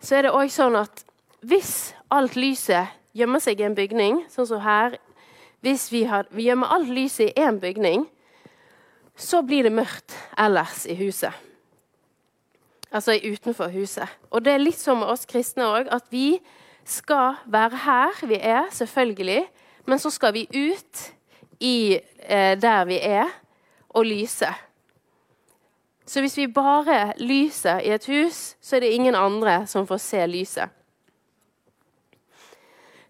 så 0.00 0.18
er 0.18 0.26
det 0.26 0.34
òg 0.34 0.52
sånn 0.52 0.78
at 0.78 1.02
hvis 1.40 1.94
alt 2.14 2.36
lyset 2.38 2.94
gjemmer 3.16 3.42
seg 3.42 3.60
i 3.60 3.66
en 3.66 3.76
bygning, 3.78 4.24
sånn 4.30 4.48
som 4.48 4.62
her 4.62 4.98
Hvis 5.58 5.88
vi, 5.90 6.04
har, 6.06 6.28
vi 6.30 6.44
gjemmer 6.46 6.70
alt 6.70 6.86
lyset 6.86 7.32
i 7.32 7.42
én 7.42 7.56
bygning, 7.58 8.04
så 9.18 9.40
blir 9.42 9.66
det 9.66 9.72
mørkt 9.74 10.14
ellers 10.38 10.84
i 10.86 10.94
huset. 10.94 11.34
Altså 12.94 13.16
utenfor 13.18 13.72
huset. 13.74 14.06
Og 14.30 14.44
det 14.44 14.52
er 14.54 14.62
litt 14.62 14.78
sånn 14.78 15.00
med 15.00 15.10
oss 15.10 15.26
kristne 15.26 15.66
òg, 15.66 15.90
at 15.90 16.06
vi 16.14 16.38
skal 16.86 17.40
være 17.50 17.82
her 17.82 18.22
vi 18.30 18.38
er, 18.38 18.70
selvfølgelig, 18.70 19.42
men 19.90 19.98
så 19.98 20.14
skal 20.14 20.36
vi 20.36 20.46
ut 20.46 21.02
i 21.58 21.98
eh, 21.98 22.54
der 22.54 22.86
vi 22.86 23.02
er, 23.02 23.26
og 23.88 24.06
lyse. 24.06 24.48
Så 26.08 26.22
hvis 26.24 26.38
vi 26.38 26.46
bare 26.48 27.12
lyser 27.20 27.82
i 27.84 27.92
et 27.92 28.06
hus, 28.08 28.56
så 28.64 28.76
er 28.76 28.80
det 28.80 28.94
ingen 28.96 29.16
andre 29.18 29.60
som 29.68 29.86
får 29.86 30.00
se 30.00 30.22
lyset. 30.26 30.72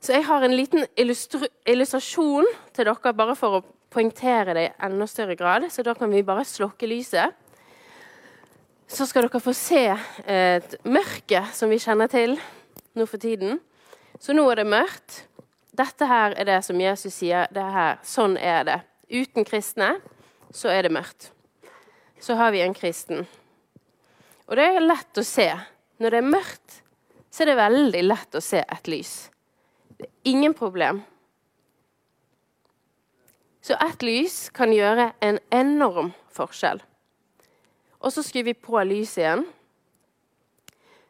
Så 0.02 0.14
jeg 0.16 0.26
har 0.26 0.42
en 0.42 0.54
liten 0.54 0.86
illustrasjon 0.98 2.46
til 2.74 2.88
dere 2.88 3.12
bare 3.14 3.36
for 3.38 3.58
å 3.58 3.62
poengtere 3.94 4.54
det 4.56 4.64
i 4.66 4.74
enda 4.86 5.06
større 5.10 5.36
grad. 5.38 5.68
Så 5.70 5.82
da 5.86 5.94
kan 5.94 6.10
vi 6.10 6.24
bare 6.26 6.46
slokke 6.46 6.90
lyset. 6.90 7.34
Så 8.88 9.06
skal 9.06 9.28
dere 9.28 9.42
få 9.42 9.54
se 9.54 9.84
et 10.26 10.76
mørke 10.82 11.44
som 11.54 11.70
vi 11.70 11.80
kjenner 11.82 12.10
til 12.10 12.38
nå 12.98 13.06
for 13.06 13.22
tiden. 13.22 13.60
Så 14.18 14.34
nå 14.34 14.46
er 14.50 14.62
det 14.62 14.70
mørkt. 14.74 15.24
Dette 15.78 16.06
her 16.10 16.34
er 16.34 16.50
det 16.50 16.60
som 16.66 16.80
Jesus 16.82 17.14
sier. 17.14 17.46
Her, 17.54 17.98
sånn 18.02 18.38
er 18.40 18.64
det. 18.66 18.80
Uten 19.06 19.46
kristne 19.46 19.98
så 20.50 20.72
er 20.74 20.88
det 20.88 20.96
mørkt. 20.98 21.30
Så 22.20 22.34
har 22.34 22.52
vi 22.52 22.62
en 22.62 22.74
kristen. 22.74 23.26
Og 24.48 24.56
det 24.56 24.64
er 24.64 24.84
lett 24.84 25.20
å 25.20 25.24
se. 25.26 25.48
Når 25.98 26.14
det 26.14 26.20
er 26.20 26.32
mørkt, 26.34 26.80
så 27.30 27.44
er 27.44 27.50
det 27.50 27.58
veldig 27.58 28.02
lett 28.06 28.38
å 28.38 28.42
se 28.42 28.62
et 28.62 28.90
lys. 28.90 29.14
Det 29.98 30.06
er 30.06 30.30
ingen 30.32 30.54
problem. 30.56 31.02
Så 33.60 33.76
ett 33.84 34.02
lys 34.02 34.48
kan 34.54 34.72
gjøre 34.72 35.10
en 35.20 35.38
enorm 35.52 36.12
forskjell. 36.32 36.80
Og 37.98 38.14
så 38.14 38.22
skrur 38.24 38.46
vi 38.46 38.54
på 38.54 38.80
lyset 38.86 39.22
igjen. 39.24 39.46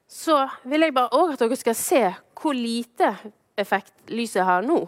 Så 0.09 0.41
vil 0.65 0.87
jeg 0.87 0.97
bare 0.97 1.13
òg 1.15 1.35
at 1.35 1.45
dere 1.45 1.59
skal 1.61 1.77
se 1.77 2.03
hvor 2.39 2.57
lite 2.57 3.13
effekt 3.61 3.93
lyset 4.11 4.47
har 4.49 4.65
nå. 4.65 4.81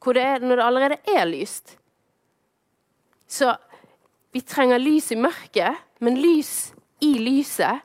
Hvor 0.00 0.16
det 0.16 0.24
er 0.24 0.42
når 0.42 0.56
det 0.56 0.66
allerede 0.66 0.98
er 1.12 1.28
lyst. 1.28 1.76
Så 3.28 3.52
vi 4.36 4.42
trenger 4.44 4.76
lys 4.76 5.06
i 5.14 5.16
mørket, 5.16 5.78
men 6.04 6.18
lys 6.20 6.74
i 7.00 7.14
lyset 7.16 7.80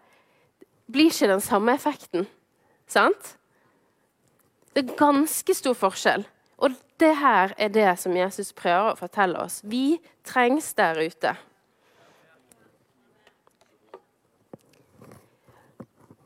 blir 0.92 1.08
ikke 1.08 1.30
den 1.32 1.44
samme 1.44 1.78
effekten. 1.78 2.26
Sant? 2.92 3.38
Det 4.76 4.84
er 4.84 4.98
ganske 5.00 5.56
stor 5.56 5.78
forskjell. 5.80 6.26
Og 6.60 6.76
det 7.00 7.14
her 7.22 7.56
er 7.56 7.72
det 7.72 7.94
som 8.04 8.18
Jesus 8.20 8.52
prøver 8.52 8.92
å 8.92 9.00
fortelle 9.00 9.40
oss. 9.40 9.62
Vi 9.64 10.02
trengs 10.28 10.74
der 10.76 11.00
ute. 11.00 11.34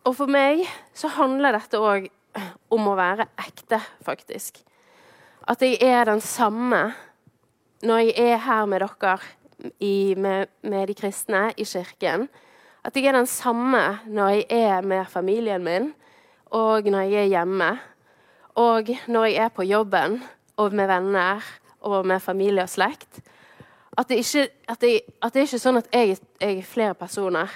Og 0.10 0.17
for 0.17 0.25
meg 0.25 0.65
så 0.98 1.13
handler 1.22 1.60
dette 1.60 1.77
òg 1.77 2.10
om 2.74 2.89
å 2.89 2.98
være 2.98 3.29
ekte, 3.46 3.77
faktisk. 4.01 4.58
At 5.46 5.62
jeg 5.62 5.77
er 5.86 6.10
den 6.10 6.25
samme 6.25 6.88
når 7.86 8.08
jeg 8.08 8.32
er 8.34 8.48
her 8.50 8.65
med 8.65 8.82
dere 8.82 9.20
i, 9.80 10.16
med, 10.18 10.48
med, 10.62 10.88
de 10.88 10.96
kristne 10.98 11.50
i 11.58 11.66
kirken. 11.66 12.28
At 12.86 12.96
jeg 12.96 13.10
er 13.10 13.18
den 13.18 13.30
samme 13.30 14.00
når 14.06 14.30
jeg 14.30 14.46
er 14.50 14.82
med 14.82 15.06
familien 15.10 15.64
min, 15.64 15.94
og 16.46 16.86
når 16.86 17.08
jeg 17.10 17.22
er 17.24 17.32
hjemme. 17.34 17.70
Og 18.56 18.90
når 19.08 19.26
jeg 19.26 19.46
er 19.46 19.50
på 19.50 19.64
jobben 19.64 20.22
og 20.58 20.74
med 20.74 20.88
venner 20.88 21.44
og 21.82 22.06
med 22.06 22.20
familie 22.20 22.64
og 22.64 22.70
slekt. 22.70 23.22
At 23.98 24.10
det 24.10 24.20
ikke, 24.24 24.48
at 24.68 24.84
jeg, 24.84 25.02
at 25.24 25.34
det 25.34 25.42
er 25.44 25.60
sånn 25.60 25.80
at 25.80 25.90
jeg, 25.94 26.18
jeg, 26.42 26.58
er 26.60 26.68
flere 26.68 26.96
personer. 27.00 27.52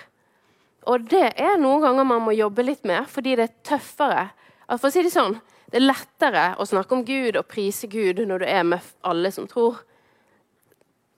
Og 0.88 1.04
det 1.12 1.34
er 1.36 1.60
noen 1.60 1.84
ganger 1.84 2.08
man 2.08 2.24
må 2.24 2.36
jobbe 2.36 2.64
litt 2.64 2.86
med, 2.88 3.08
fordi 3.12 3.36
det 3.36 3.50
er 3.50 3.56
tøffere. 3.68 4.30
For 4.78 4.88
å 4.88 4.94
si 4.94 5.04
Det 5.04 5.12
sånn, 5.12 5.40
det 5.70 5.82
er 5.82 5.90
lettere 5.90 6.46
å 6.58 6.66
snakke 6.66 6.96
om 6.96 7.04
Gud 7.06 7.38
og 7.38 7.48
prise 7.50 7.90
Gud 7.92 8.22
når 8.26 8.44
du 8.44 8.48
er 8.48 8.64
med 8.66 8.94
alle 9.06 9.32
som 9.32 9.48
tror. 9.50 9.82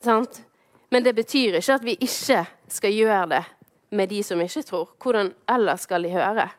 Sant? 0.04 0.42
Men 0.92 1.04
det 1.04 1.16
betyr 1.16 1.60
ikke 1.60 1.78
at 1.80 1.86
vi 1.88 1.96
ikke 2.00 2.42
skal 2.72 2.96
gjøre 2.96 3.28
det 3.32 3.44
med 3.96 4.12
de 4.12 4.24
som 4.24 4.42
ikke 4.44 4.64
tror. 4.68 4.90
Hvordan 5.02 5.32
ellers 5.50 5.88
skal 5.88 6.04
de 6.04 6.12
høre? 6.12 6.50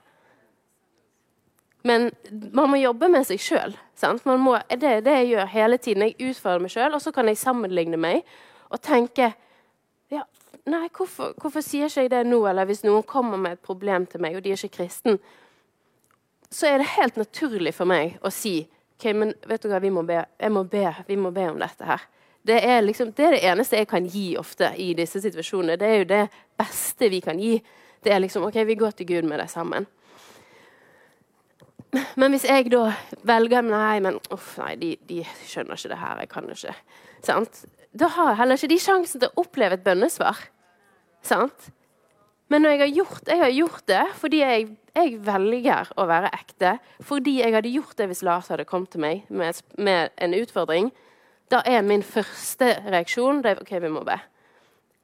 Men 1.82 2.10
man 2.52 2.70
må 2.70 2.78
jobbe 2.78 3.08
med 3.10 3.26
seg 3.26 3.42
sjøl. 3.42 3.76
Det 4.00 4.88
er 4.88 5.04
det 5.04 5.14
jeg 5.18 5.28
gjør 5.32 5.50
hele 5.52 5.78
tiden. 5.78 6.06
Jeg 6.06 6.30
utfordrer 6.30 6.64
meg 6.64 6.72
sjøl, 6.72 6.94
og 6.94 7.02
så 7.02 7.12
kan 7.14 7.28
jeg 7.28 7.40
sammenligne 7.40 7.98
meg 8.00 8.22
og 8.72 8.80
tenke 8.82 9.32
ja, 10.12 10.24
Nei, 10.68 10.86
hvorfor, 10.94 11.32
hvorfor, 11.40 11.62
sier 11.64 11.90
ikke 11.90 12.04
jeg 12.04 12.10
det 12.12 12.22
nå? 12.28 12.38
Eller 12.46 12.68
hvis 12.68 12.84
noen 12.86 13.02
kommer 13.02 13.40
med 13.40 13.56
et 13.56 13.64
problem 13.66 14.06
til 14.06 14.22
meg, 14.22 14.36
og 14.36 14.44
de 14.44 14.52
er 14.52 14.60
ikke 14.60 14.76
kristen, 14.78 15.18
så 16.52 16.68
er 16.68 16.78
det 16.78 16.92
helt 16.94 17.18
naturlig 17.18 17.72
for 17.74 17.88
meg 17.88 18.18
å 18.22 18.30
si 18.30 18.60
OK, 18.94 19.08
men 19.18 19.32
vet 19.48 19.64
du 19.64 19.70
hva, 19.72 19.80
vi 19.82 19.90
må 19.90 20.04
be, 20.06 20.20
må 20.54 20.62
be, 20.70 20.84
vi 21.08 21.16
må 21.18 21.32
be 21.34 21.48
om 21.50 21.58
dette 21.58 21.86
her. 21.88 22.04
Det 22.42 22.58
er, 22.58 22.80
liksom, 22.82 23.12
det 23.14 23.26
er 23.26 23.36
det 23.36 23.44
eneste 23.46 23.78
jeg 23.78 23.88
kan 23.90 24.06
gi 24.10 24.32
ofte 24.38 24.72
i 24.82 24.92
disse 24.98 25.20
situasjonene. 25.22 25.78
Det 25.78 25.88
er 25.88 26.00
jo 26.00 26.08
det 26.10 26.22
beste 26.58 27.10
vi 27.12 27.20
kan 27.22 27.38
gi. 27.38 27.56
Det 28.02 28.10
er 28.10 28.22
liksom 28.22 28.48
OK, 28.48 28.56
vi 28.66 28.78
går 28.78 28.96
til 28.98 29.06
Gud 29.06 29.28
med 29.30 29.38
det 29.38 29.50
sammen. 29.50 29.86
Men 32.16 32.32
hvis 32.32 32.46
jeg 32.48 32.70
da 32.72 32.86
velger 33.28 33.64
Nei, 33.66 34.00
men 34.00 34.16
uff, 34.32 34.56
nei, 34.58 34.74
de, 34.80 34.94
de, 35.08 35.20
skjønner 35.46 35.76
ikke 35.76 35.92
det 35.92 36.00
her. 36.00 36.22
Jeg 36.24 36.32
kan 36.32 36.50
ikke. 36.50 36.74
Sant? 37.22 37.62
Da 37.92 38.08
har 38.16 38.34
heller 38.40 38.58
ikke 38.58 38.72
de 38.72 38.80
sjansen 38.80 39.22
til 39.22 39.28
å 39.28 39.44
oppleve 39.44 39.76
et 39.76 39.84
bønnesvar. 39.84 40.40
Sant? 41.22 41.68
Men 42.52 42.64
når 42.64 42.74
jeg 42.74 42.80
har 42.82 42.92
gjort, 42.96 43.28
jeg 43.28 43.40
har 43.40 43.52
gjort 43.54 43.84
det 43.88 44.02
fordi 44.20 44.40
jeg, 44.42 44.64
jeg, 44.96 45.12
velger 45.24 45.92
å 45.96 46.08
være 46.08 46.32
ekte. 46.36 46.74
Fordi 47.04 47.38
jeg 47.38 47.54
hadde 47.54 47.72
gjort 47.72 47.96
det 48.00 48.08
hvis 48.10 48.24
Lars 48.26 48.50
hadde 48.52 48.66
kommet 48.68 48.92
til 48.92 49.04
meg 49.04 49.28
med, 49.30 49.62
med 49.78 50.12
en 50.16 50.36
utfordring. 50.36 50.90
Da 51.52 51.60
er 51.68 51.84
min 51.84 52.04
første 52.06 52.74
reaksjon 52.88 53.42
det 53.44 53.54
er, 53.54 53.62
OK, 53.62 53.72
vi 53.84 53.90
må 53.92 54.04
be. 54.08 54.16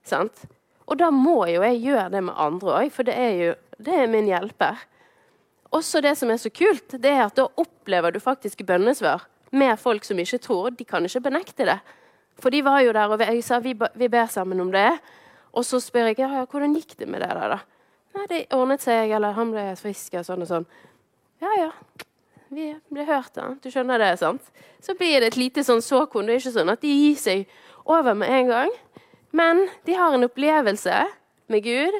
Sant? 0.09 0.47
Og 0.89 0.97
da 1.01 1.11
må 1.13 1.43
jo 1.51 1.61
jeg 1.67 1.83
gjøre 1.85 2.09
det 2.15 2.23
med 2.25 2.39
andre 2.41 2.79
òg, 2.81 2.93
for 2.95 3.05
det 3.05 3.17
er 3.21 3.35
jo 3.37 3.57
det 3.79 3.95
er 3.95 4.09
min 4.11 4.27
hjelper. 4.27 4.81
Også 5.77 6.01
det 6.03 6.15
som 6.19 6.33
er 6.33 6.41
så 6.41 6.51
kult, 6.51 6.97
det 6.97 7.11
er 7.13 7.27
at 7.27 7.37
da 7.37 7.45
opplever 7.61 8.15
du 8.15 8.19
faktisk 8.23 8.65
bønnesvar 8.67 9.27
med 9.53 9.77
folk 9.79 10.05
som 10.05 10.19
ikke 10.19 10.41
tror. 10.43 10.73
De 10.75 10.85
kan 10.89 11.05
ikke 11.05 11.27
benekte 11.29 11.69
det. 11.69 11.79
For 12.41 12.55
de 12.55 12.63
var 12.65 12.81
jo 12.83 12.95
der, 12.97 13.13
og 13.13 13.21
jeg 13.21 13.45
sa 13.45 13.59
vi, 13.63 13.75
vi 13.77 14.09
ber 14.09 14.27
sammen 14.33 14.61
om 14.65 14.73
det. 14.73 14.91
Og 15.53 15.65
så 15.67 15.81
spør 15.83 16.11
jeg 16.11 16.23
ja, 16.23 16.45
hvordan 16.49 16.75
gikk 16.77 16.97
det 16.99 17.09
med 17.09 17.23
det 17.23 17.31
der, 17.37 17.55
da. 17.57 17.61
Nei, 18.17 18.27
det 18.31 18.45
ordnet 18.57 18.83
seg, 18.83 19.13
eller 19.15 19.37
han 19.37 19.53
ble 19.53 19.65
frisk, 19.79 20.17
og 20.19 20.27
sånn 20.27 20.45
og 20.47 20.51
sånn. 20.51 20.69
Ja, 21.45 21.53
ja. 21.59 21.71
Vi 22.49 22.71
blir 22.89 23.05
hørt, 23.05 23.35
da. 23.37 23.51
Du 23.61 23.69
skjønner 23.73 24.01
det, 24.01 24.15
sant? 24.21 24.45
Så 24.81 24.95
blir 24.97 25.21
det 25.21 25.33
et 25.33 25.41
lite 25.41 25.65
sånn 25.67 25.83
såkorn. 25.85 26.29
Det 26.29 26.39
er 26.39 26.43
ikke 26.43 26.55
sånn 26.55 26.73
at 26.73 26.85
de 26.85 26.93
gir 26.93 27.19
seg 27.21 27.59
over 27.85 28.17
med 28.17 28.33
en 28.33 28.53
gang. 28.53 28.77
Men 29.37 29.67
de 29.85 29.97
har 29.99 30.17
en 30.17 30.25
opplevelse 30.25 31.03
med 31.53 31.65
Gud, 31.65 31.99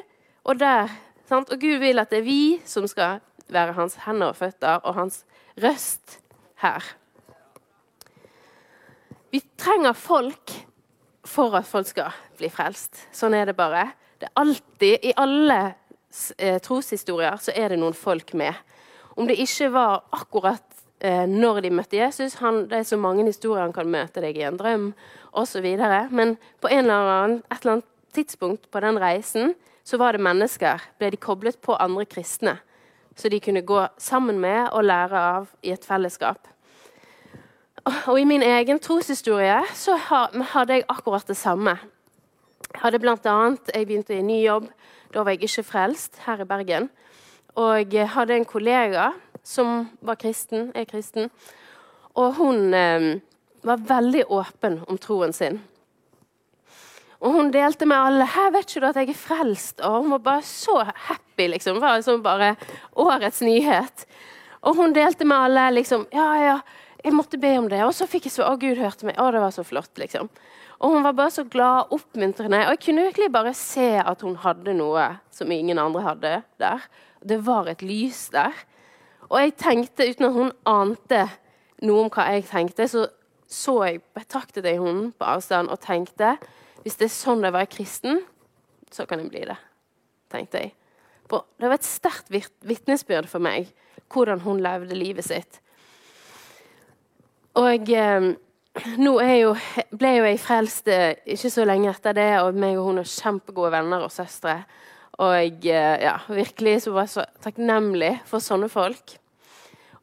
og 0.49 0.57
der 0.61 0.89
sant? 1.29 1.51
Og 1.53 1.61
Gud 1.61 1.77
vil 1.83 2.01
at 2.01 2.09
det 2.09 2.23
er 2.23 2.25
vi 2.25 2.41
som 2.65 2.87
skal 2.89 3.21
være 3.49 3.75
hans 3.77 3.99
hender 4.05 4.33
og 4.33 4.39
føtter 4.39 4.81
og 4.81 4.97
hans 4.97 5.21
røst 5.61 6.17
her. 6.63 6.85
Vi 9.29 9.43
trenger 9.61 9.93
folk 9.93 10.55
for 11.29 11.53
at 11.59 11.69
folk 11.69 11.89
skal 11.91 12.15
bli 12.39 12.49
frelst. 12.49 13.05
Sånn 13.13 13.35
er 13.37 13.49
det 13.49 13.57
bare. 13.57 13.91
Det 14.17 14.29
er 14.29 14.41
alltid, 14.41 15.05
I 15.05 15.13
alle 15.21 15.59
eh, 16.37 16.57
troshistorier 16.65 17.37
så 17.41 17.53
er 17.53 17.69
det 17.73 17.79
noen 17.81 17.97
folk 17.97 18.33
med. 18.37 18.57
Om 19.19 19.27
det 19.27 19.35
ikke 19.43 19.67
var 19.75 20.05
akkurat 20.15 20.83
eh, 21.03 21.25
når 21.27 21.61
de 21.65 21.73
møtte 21.75 21.99
Jesus 21.99 22.39
han, 22.39 22.63
Det 22.69 22.79
er 22.79 22.87
så 22.87 22.97
mange 22.97 23.25
historier 23.27 23.65
han 23.65 23.75
kan 23.75 23.91
møte 23.91 24.23
deg 24.23 24.39
i 24.39 24.47
en 24.47 24.57
drøm 24.57 24.93
osv. 25.35 25.67
Men 26.09 26.37
på 26.61 26.71
en 26.71 26.85
eller 26.85 27.11
annen, 27.11 27.43
et 27.51 27.59
eller 27.59 27.77
annet 27.77 27.91
tidspunkt 28.15 28.71
på 28.71 28.79
den 28.79 28.99
reisen 28.99 29.53
så 29.83 29.97
var 29.97 30.15
det 30.15 30.23
mennesker. 30.23 30.79
Ble 30.97 31.11
de 31.11 31.17
koblet 31.19 31.59
på 31.61 31.75
andre 31.75 32.07
kristne 32.07 32.59
så 33.19 33.29
de 33.29 33.39
kunne 33.39 33.61
gå 33.61 33.81
sammen 33.97 34.39
med 34.39 34.69
og 34.71 34.85
lære 34.87 35.19
av 35.19 35.47
i 35.63 35.73
et 35.75 35.85
fellesskap. 35.85 36.47
Og 38.07 38.19
I 38.19 38.27
min 38.27 38.43
egen 38.43 38.79
troshistorie 38.79 39.59
så 39.75 39.97
hadde 39.99 40.77
jeg 40.77 40.85
akkurat 40.87 41.27
det 41.27 41.37
samme. 41.37 41.75
Jeg 42.69 42.81
hadde 42.83 42.99
blant 42.99 43.25
annet, 43.25 43.71
jeg 43.75 43.87
begynte 43.87 44.15
i 44.15 44.23
ny 44.23 44.39
jobb. 44.45 44.69
Da 45.13 45.23
var 45.23 45.33
jeg 45.33 45.49
ikke 45.49 45.65
frelst 45.67 46.19
her 46.27 46.43
i 46.43 46.47
Bergen. 46.47 46.89
Og 47.59 47.95
hadde 48.13 48.37
en 48.37 48.47
kollega 48.47 49.09
som 49.43 49.89
var 50.05 50.19
kristen, 50.21 50.69
er 50.75 50.87
kristen. 50.87 51.27
Og 52.15 52.37
hun 52.39 52.73
eh, 52.73 53.19
var 53.67 53.83
veldig 53.89 54.25
åpen 54.31 54.79
om 54.87 54.99
troen 55.01 55.35
sin. 55.35 55.59
Og 57.19 57.35
hun 57.35 57.49
delte 57.51 57.85
med 57.85 57.99
alle 57.99 58.25
'Her 58.25 58.51
vet 58.51 58.69
ikke 58.69 58.79
du 58.81 58.87
at 58.87 58.95
jeg 58.95 59.09
er 59.09 59.23
frelst?' 59.27 59.81
Og 59.83 60.03
hun 60.03 60.11
var 60.11 60.17
bare 60.23 60.41
så 60.41 60.83
happy. 60.95 61.47
liksom. 61.47 61.75
Det 61.75 61.81
var 61.81 61.97
liksom 61.97 62.23
bare 62.23 62.55
årets 62.95 63.41
nyhet. 63.41 64.05
Og 64.61 64.75
hun 64.75 64.93
delte 64.93 65.25
med 65.25 65.37
alle 65.37 65.71
liksom 65.71 66.07
'Ja, 66.13 66.35
ja, 66.35 66.59
jeg 67.03 67.13
måtte 67.13 67.37
be 67.37 67.57
om 67.57 67.67
det.' 67.69 67.83
Og 67.83 67.93
så 67.93 68.07
fikk 68.07 68.25
jeg 68.25 68.31
så 68.31 68.43
'Å, 68.43 68.59
Gud 68.59 68.77
hørte 68.77 69.05
meg.' 69.05 69.17
Å, 69.19 69.31
det 69.31 69.41
var 69.41 69.51
så 69.51 69.63
flott, 69.63 69.97
liksom. 69.97 70.29
Og 70.79 70.91
hun 70.91 71.03
var 71.03 71.11
bare 71.11 71.31
så 71.31 71.43
glad 71.43 71.79
og 71.79 71.99
oppmuntrende. 71.99 72.65
Og 72.65 72.69
jeg 72.69 72.79
kunne 72.79 73.03
virkelig 73.03 73.31
bare 73.31 73.53
se 73.53 73.97
at 73.99 74.21
hun 74.21 74.35
hadde 74.35 74.73
noe 74.73 75.19
som 75.29 75.51
ingen 75.51 75.77
andre 75.77 76.01
hadde 76.01 76.43
der. 76.57 76.79
Det 77.21 77.39
var 77.45 77.69
et 77.69 77.81
lys 77.85 78.27
der. 78.33 78.55
Og 79.29 79.39
jeg 79.41 79.55
tenkte, 79.59 80.07
uten 80.09 80.25
at 80.29 80.35
hun 80.35 80.51
ante 80.69 81.23
noe 81.85 82.05
om 82.05 82.11
hva 82.13 82.27
jeg 82.33 82.47
tenkte, 82.49 82.87
så 82.89 83.07
så 83.49 83.79
jeg, 83.87 84.03
betraktet 84.13 84.67
jeg 84.67 84.77
henne 84.77 85.09
på 85.17 85.25
avstand 85.25 85.71
og 85.73 85.81
tenkte 85.81 86.35
hvis 86.83 86.99
det 86.99 87.07
er 87.09 87.15
sånn 87.15 87.41
det 87.41 87.49
å 87.49 87.57
være 87.57 87.71
kristen, 87.73 88.21
så 88.93 89.07
kan 89.09 89.23
jeg 89.23 89.31
bli 89.33 89.41
det. 89.49 89.57
tenkte 90.29 90.61
jeg. 90.61 90.75
For 91.29 91.45
det 91.59 91.67
var 91.67 91.79
et 91.79 91.87
sterkt 91.87 92.29
vitnesbyrd 92.65 93.27
for 93.29 93.43
meg 93.43 93.71
hvordan 94.09 94.41
hun 94.45 94.61
levde 94.63 94.97
livet 94.97 95.25
sitt. 95.25 95.59
Og 97.57 97.89
eh, 97.91 98.29
nå 99.01 99.13
jo, 99.25 99.55
ble 99.91 100.13
jo 100.15 100.29
jeg 100.29 100.41
frelst 100.41 100.87
eh, 100.93 101.17
ikke 101.25 101.51
så 101.51 101.65
lenge 101.67 101.89
etter 101.91 102.15
det, 102.17 102.29
og 102.45 102.57
meg 102.57 102.77
og 102.77 102.91
hun 102.91 103.01
er 103.01 103.11
kjempegode 103.11 103.73
venner 103.75 104.05
og 104.05 104.13
søstre. 104.13 104.61
Og 105.19 105.33
jeg 105.35 105.73
eh, 105.75 106.03
ja, 106.05 106.15
virkelig 106.31 106.81
så 106.85 106.93
var 106.95 107.07
jeg 107.07 107.15
så 107.17 107.25
takknemlig 107.43 108.13
for 108.29 108.43
sånne 108.43 108.69
folk. 108.71 109.17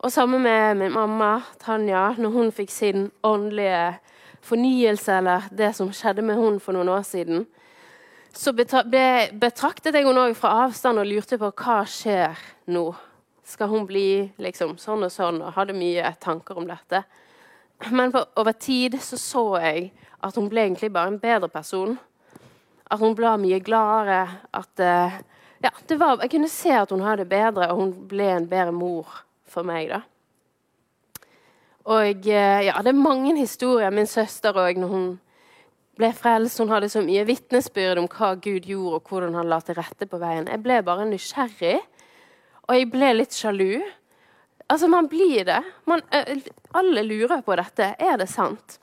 Og 0.04 0.12
sammen 0.12 0.42
med 0.44 0.76
min 0.76 0.92
mamma 0.92 1.38
Tanja, 1.62 2.10
når 2.20 2.34
hun 2.34 2.52
fikk 2.52 2.70
sin 2.70 3.08
åndelige 3.24 3.96
fornyelse, 4.44 5.16
eller 5.18 5.48
det 5.50 5.72
som 5.76 5.88
skjedde 5.92 6.22
med 6.22 6.36
hun 6.36 6.60
for 6.60 6.76
noen 6.76 6.92
år 6.92 7.06
siden, 7.08 7.46
så 8.36 8.52
betraktet 8.52 9.96
jeg 9.96 10.04
henne 10.04 10.26
òg 10.28 10.34
fra 10.36 10.66
avstand 10.66 11.00
og 11.00 11.08
lurte 11.08 11.38
på 11.40 11.48
hva 11.56 11.78
skjer 11.88 12.36
nå. 12.68 12.90
Skal 13.46 13.70
hun 13.70 13.86
bli 13.88 14.26
liksom 14.42 14.74
sånn 14.82 15.06
og 15.06 15.14
sånn? 15.14 15.40
Og 15.40 15.54
hadde 15.56 15.76
mye 15.76 16.10
tanker 16.20 16.58
om 16.60 16.66
dette. 16.68 17.00
Men 17.88 18.12
på, 18.12 18.20
over 18.36 18.52
tid 18.52 18.98
så, 19.00 19.16
så 19.16 19.46
jeg 19.62 19.88
at 20.20 20.36
hun 20.36 20.50
ble 20.52 20.66
egentlig 20.66 20.92
bare 20.92 21.14
en 21.14 21.20
bedre 21.22 21.48
person. 21.48 21.96
At 22.90 23.00
hun 23.02 23.16
ble 23.18 23.32
mye 23.42 23.60
gladere. 23.64 24.22
At 24.54 24.82
uh, 24.82 25.16
ja, 25.64 25.72
var, 25.98 26.22
Jeg 26.22 26.30
kunne 26.36 26.50
se 26.52 26.74
at 26.74 26.90
hun 26.90 27.04
hadde 27.04 27.24
det 27.24 27.32
bedre, 27.32 27.70
og 27.72 27.80
hun 27.80 27.94
ble 28.08 28.30
en 28.36 28.48
bedre 28.50 28.72
mor 28.72 29.22
for 29.48 29.66
meg. 29.66 29.90
da. 29.90 30.02
Og 31.86 32.26
uh, 32.26 32.60
ja, 32.66 32.76
Det 32.82 32.92
er 32.92 32.98
mange 32.98 33.36
historier. 33.38 33.90
Min 33.90 34.06
søster 34.06 34.54
òg, 34.54 34.78
når 34.78 34.92
hun 34.92 35.08
ble 35.96 36.12
frelst. 36.16 36.60
Hun 36.60 36.72
hadde 36.72 36.90
så 36.92 37.02
mye 37.04 37.26
vitnesbyrd 37.28 38.00
om 38.02 38.08
hva 38.12 38.34
Gud 38.36 38.68
gjorde, 38.68 39.00
og 39.00 39.10
hvordan 39.10 39.36
han 39.38 39.50
la 39.50 39.60
til 39.64 39.78
rette 39.78 40.08
på 40.08 40.20
veien. 40.22 40.48
Jeg 40.50 40.62
ble 40.64 40.80
bare 40.86 41.08
nysgjerrig, 41.08 41.78
og 42.66 42.74
jeg 42.76 42.90
ble 42.92 43.12
litt 43.16 43.36
sjalu. 43.36 43.80
Altså, 44.66 44.90
man 44.90 45.08
blir 45.08 45.46
det. 45.46 45.60
Man, 45.86 46.02
eh, 46.12 46.42
alle 46.74 47.04
lurer 47.06 47.42
på 47.46 47.56
dette. 47.58 47.94
Er 47.98 48.18
det 48.18 48.28
sant? 48.28 48.80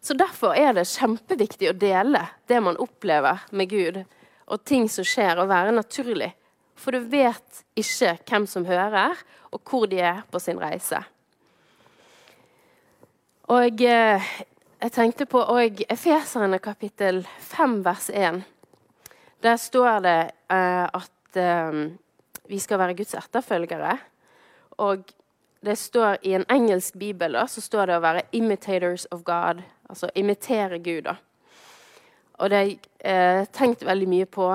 Så 0.00 0.16
Derfor 0.16 0.56
er 0.56 0.72
det 0.74 0.88
kjempeviktig 0.88 1.70
å 1.70 1.76
dele 1.76 2.24
det 2.48 2.60
man 2.64 2.78
opplever 2.80 3.44
med 3.52 3.68
Gud, 3.70 4.02
og 4.50 4.64
ting 4.64 4.88
som 4.88 5.04
skjer, 5.06 5.38
og 5.38 5.50
være 5.50 5.74
naturlig. 5.76 6.32
For 6.80 6.96
du 6.96 7.04
vet 7.12 7.64
ikke 7.78 8.16
hvem 8.24 8.46
som 8.48 8.64
hører, 8.64 9.18
og 9.52 9.60
hvor 9.68 9.86
de 9.90 10.00
er 10.00 10.22
på 10.32 10.40
sin 10.40 10.60
reise. 10.60 11.02
Og 13.50 13.82
eh, 13.82 14.30
jeg 14.80 14.92
tenkte 14.94 15.26
på 15.28 15.42
og 15.42 15.82
Efeserne 15.90 16.60
kapittel 16.62 17.24
5 17.50 17.80
vers 17.84 18.08
1. 18.14 18.40
Der 19.42 19.56
står 19.56 20.00
det 20.06 20.20
eh, 20.52 20.86
at 20.86 21.36
eh, 21.36 21.80
vi 22.48 22.58
skal 22.58 22.80
være 22.80 22.94
Guds 22.96 23.14
etterfølgere. 23.18 23.98
Og 24.80 25.04
det 25.60 25.76
står 25.78 26.22
I 26.22 26.38
en 26.38 26.46
engelsk 26.48 26.96
bibel 26.98 27.36
da, 27.36 27.44
så 27.46 27.60
står 27.60 27.90
det 27.90 27.98
å 27.98 28.04
være 28.06 28.22
'imitators 28.32 29.06
of 29.10 29.24
God', 29.24 29.60
altså 29.90 30.10
imitere 30.14 30.78
Gud. 30.78 31.02
da. 31.08 31.16
Og 32.38 32.50
det 32.50 32.56
har 32.56 32.64
jeg 32.64 32.78
eh, 33.04 33.46
tenkt 33.52 33.84
veldig 33.86 34.08
mye 34.08 34.26
på. 34.26 34.48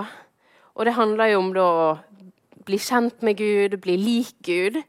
Og 0.75 0.85
det 0.85 0.95
handler 0.97 1.31
jo 1.31 1.39
om 1.39 1.51
da, 1.53 1.65
å 1.65 2.63
bli 2.65 2.79
kjent 2.81 3.21
med 3.21 3.37
Gud, 3.37 3.77
bli 3.83 3.97
lik 3.99 4.33
Gud. 4.43 4.81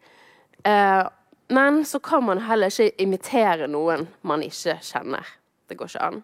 Eh, 0.64 1.02
men 1.48 1.84
så 1.84 2.00
kan 2.02 2.24
man 2.26 2.42
heller 2.48 2.72
ikke 2.72 3.02
imitere 3.02 3.68
noen 3.70 4.08
man 4.26 4.42
ikke 4.42 4.78
kjenner. 4.82 5.26
Det 5.68 5.76
går 5.78 5.92
ikke 5.92 6.06
an. 6.08 6.22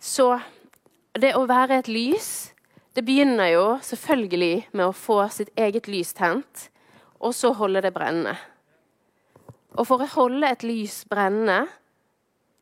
Så 0.00 0.30
det 1.16 1.34
å 1.36 1.46
være 1.48 1.80
et 1.80 1.88
lys 1.88 2.52
det 2.96 3.02
begynner 3.04 3.50
jo 3.50 3.64
selvfølgelig 3.84 4.70
med 4.72 4.86
å 4.86 4.94
få 4.96 5.18
sitt 5.28 5.50
eget 5.60 5.84
lys 5.92 6.14
tent 6.16 6.70
og 7.20 7.34
så 7.36 7.50
holde 7.52 7.82
det 7.84 7.90
brennende. 7.92 8.32
Og 9.76 9.84
for 9.84 10.00
å 10.00 10.08
holde 10.14 10.48
et 10.48 10.64
lys 10.64 11.02
brennende, 11.10 11.66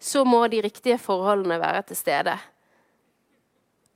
så 0.04 0.24
må 0.28 0.42
de 0.52 0.60
riktige 0.60 0.98
forholdene 1.00 1.56
være 1.60 1.82
til 1.88 1.96
stede. 1.96 2.36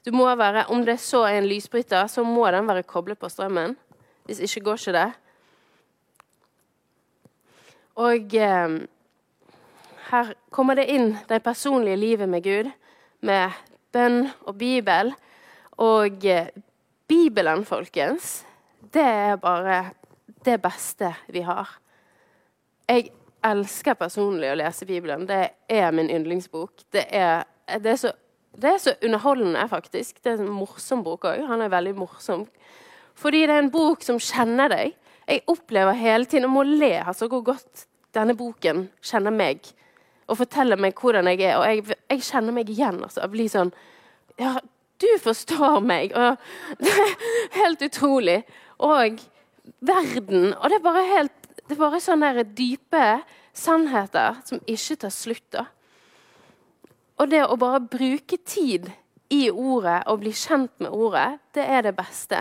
Du 0.07 0.13
må 0.17 0.25
være, 0.35 0.65
Om 0.69 0.85
det 0.87 1.01
så 1.01 1.27
er 1.29 1.39
en 1.39 1.49
lysbryter, 1.49 2.07
så 2.07 2.23
må 2.25 2.47
den 2.51 2.69
være 2.69 2.83
koblet 2.83 3.19
på 3.19 3.29
strømmen. 3.29 3.77
Hvis 4.25 4.41
ikke 4.41 4.61
går 4.61 4.73
ikke 4.73 4.93
det. 4.93 5.13
Og 7.97 8.35
eh, 8.35 8.79
her 10.11 10.33
kommer 10.51 10.75
det 10.75 10.87
inn 10.89 11.17
det 11.29 11.43
personlige 11.43 11.97
livet 11.97 12.29
med 12.29 12.43
Gud, 12.43 12.71
med 13.21 13.51
bønn 13.93 14.31
og 14.47 14.57
Bibel. 14.59 15.13
Og 15.77 16.25
eh, 16.25 16.49
Bibelen, 17.09 17.65
folkens, 17.65 18.47
det 18.95 19.05
er 19.05 19.37
bare 19.37 19.91
det 20.45 20.61
beste 20.63 21.13
vi 21.29 21.41
har. 21.41 21.69
Jeg 22.89 23.11
elsker 23.47 23.97
personlig 23.99 24.51
å 24.53 24.57
lese 24.59 24.87
Bibelen. 24.89 25.27
Det 25.29 25.43
er 25.71 25.93
min 25.95 26.11
yndlingsbok. 26.11 26.85
Det 26.95 27.05
er, 27.15 27.45
det 27.79 27.93
er, 27.95 28.01
så, 28.01 28.13
det 28.59 28.73
er 28.73 28.81
så, 28.83 28.95
underholdende, 29.05 29.67
faktisk. 29.71 30.23
Det 30.23 30.33
er 30.33 30.43
en 30.43 30.53
morsom 30.53 31.05
bok 31.07 31.29
òg. 31.31 31.45
Han 31.49 31.63
er 31.65 31.73
veldig 31.73 31.95
morsom. 31.99 32.47
Fordi 33.19 33.45
det 33.47 33.55
er 33.55 33.65
en 33.65 33.75
bok 33.75 34.05
som 34.07 34.21
kjenner 34.23 34.73
deg. 34.73 34.97
Jeg 35.29 35.45
opplever 35.51 35.99
hele 35.99 36.29
tiden 36.29 36.49
å 36.49 36.53
må 36.53 36.65
le 36.67 36.95
altså, 37.03 37.29
hvor 37.29 37.45
godt 37.51 37.87
denne 38.17 38.37
boken 38.39 38.87
kjenner 39.05 39.35
meg. 39.35 39.67
Og 40.29 40.41
forteller 40.41 40.81
meg 40.81 40.99
hvordan 40.99 41.29
jeg 41.33 41.45
er. 41.47 41.59
Og 41.61 41.67
jeg, 41.69 41.99
jeg 42.11 42.27
kjenner 42.31 42.57
meg 42.57 42.71
igjen. 42.73 43.03
Altså. 43.05 43.23
Jeg 43.25 43.35
blir 43.35 43.53
sånn 43.53 43.73
Ja, 44.39 44.59
du 44.99 45.09
forstår 45.23 45.81
meg! 45.85 46.15
Og 46.15 46.39
det 46.85 46.95
er 46.95 47.19
helt 47.59 47.83
utrolig. 47.87 48.41
Og 48.79 49.21
verden. 49.81 50.55
Og 50.55 50.71
det 50.71 50.79
er 50.79 50.85
bare 50.85 51.05
helt 51.13 51.38
det 51.69 51.77
er 51.77 51.81
bare 51.83 52.01
sånne 52.01 52.47
dype 52.57 53.21
sannheter 53.53 54.41
som 54.49 54.63
ikke 54.65 54.97
tar 55.05 55.13
slutt. 55.13 55.45
da. 55.53 55.67
Og 57.19 57.29
det 57.29 57.45
å 57.45 57.59
bare 57.61 57.83
bruke 57.85 58.39
tid 58.45 58.89
i 59.29 59.51
ordet 59.51 60.01
og 60.09 60.23
bli 60.23 60.33
kjent 60.33 60.73
med 60.81 60.95
ordet, 60.95 61.39
det 61.53 61.67
er 61.67 61.83
det 61.85 61.97
beste. 61.99 62.41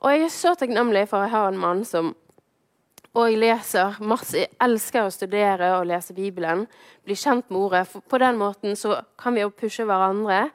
Og 0.00 0.14
jeg 0.14 0.24
er 0.24 0.34
så 0.34 0.54
takknemlig 0.58 1.04
for 1.10 1.22
å 1.22 1.30
ha 1.30 1.46
en 1.48 1.60
mann 1.60 1.84
som 1.84 2.14
og 3.12 3.26
jeg 3.28 3.42
leser 3.42 3.98
masse, 4.08 4.38
jeg 4.38 4.48
elsker 4.64 5.04
å 5.04 5.12
studere 5.12 5.66
og 5.76 5.84
lese 5.90 6.14
Bibelen. 6.16 6.62
Bli 7.04 7.12
kjent 7.12 7.50
med 7.52 7.58
ordet. 7.60 7.82
For 7.90 8.00
på 8.08 8.16
den 8.22 8.38
måten 8.40 8.72
så 8.72 9.02
kan 9.20 9.36
vi 9.36 9.42
jo 9.42 9.50
pushe 9.52 9.84
hverandre. 9.84 10.46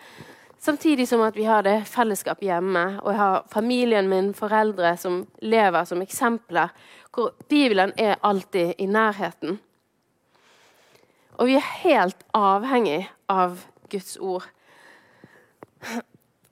Samtidig 0.59 1.07
som 1.07 1.21
at 1.21 1.35
vi 1.37 1.45
har 1.45 1.61
det 1.63 1.85
fellesskap 1.85 2.41
hjemme, 2.41 2.99
og 3.03 3.11
jeg 3.11 3.19
har 3.19 3.45
familien 3.53 4.09
min, 4.09 4.33
foreldre, 4.33 4.95
som 4.97 5.21
lever 5.41 5.85
som 5.85 6.01
eksempler, 6.01 6.73
hvor 7.13 7.33
Bibelen 7.49 7.93
er 7.97 8.17
alltid 8.25 8.73
i 8.77 8.85
nærheten. 8.85 9.59
Og 11.37 11.47
vi 11.47 11.55
er 11.59 11.71
helt 11.83 12.25
avhengig 12.33 13.05
av 13.29 13.61
Guds 13.91 14.17
ord. 14.17 14.47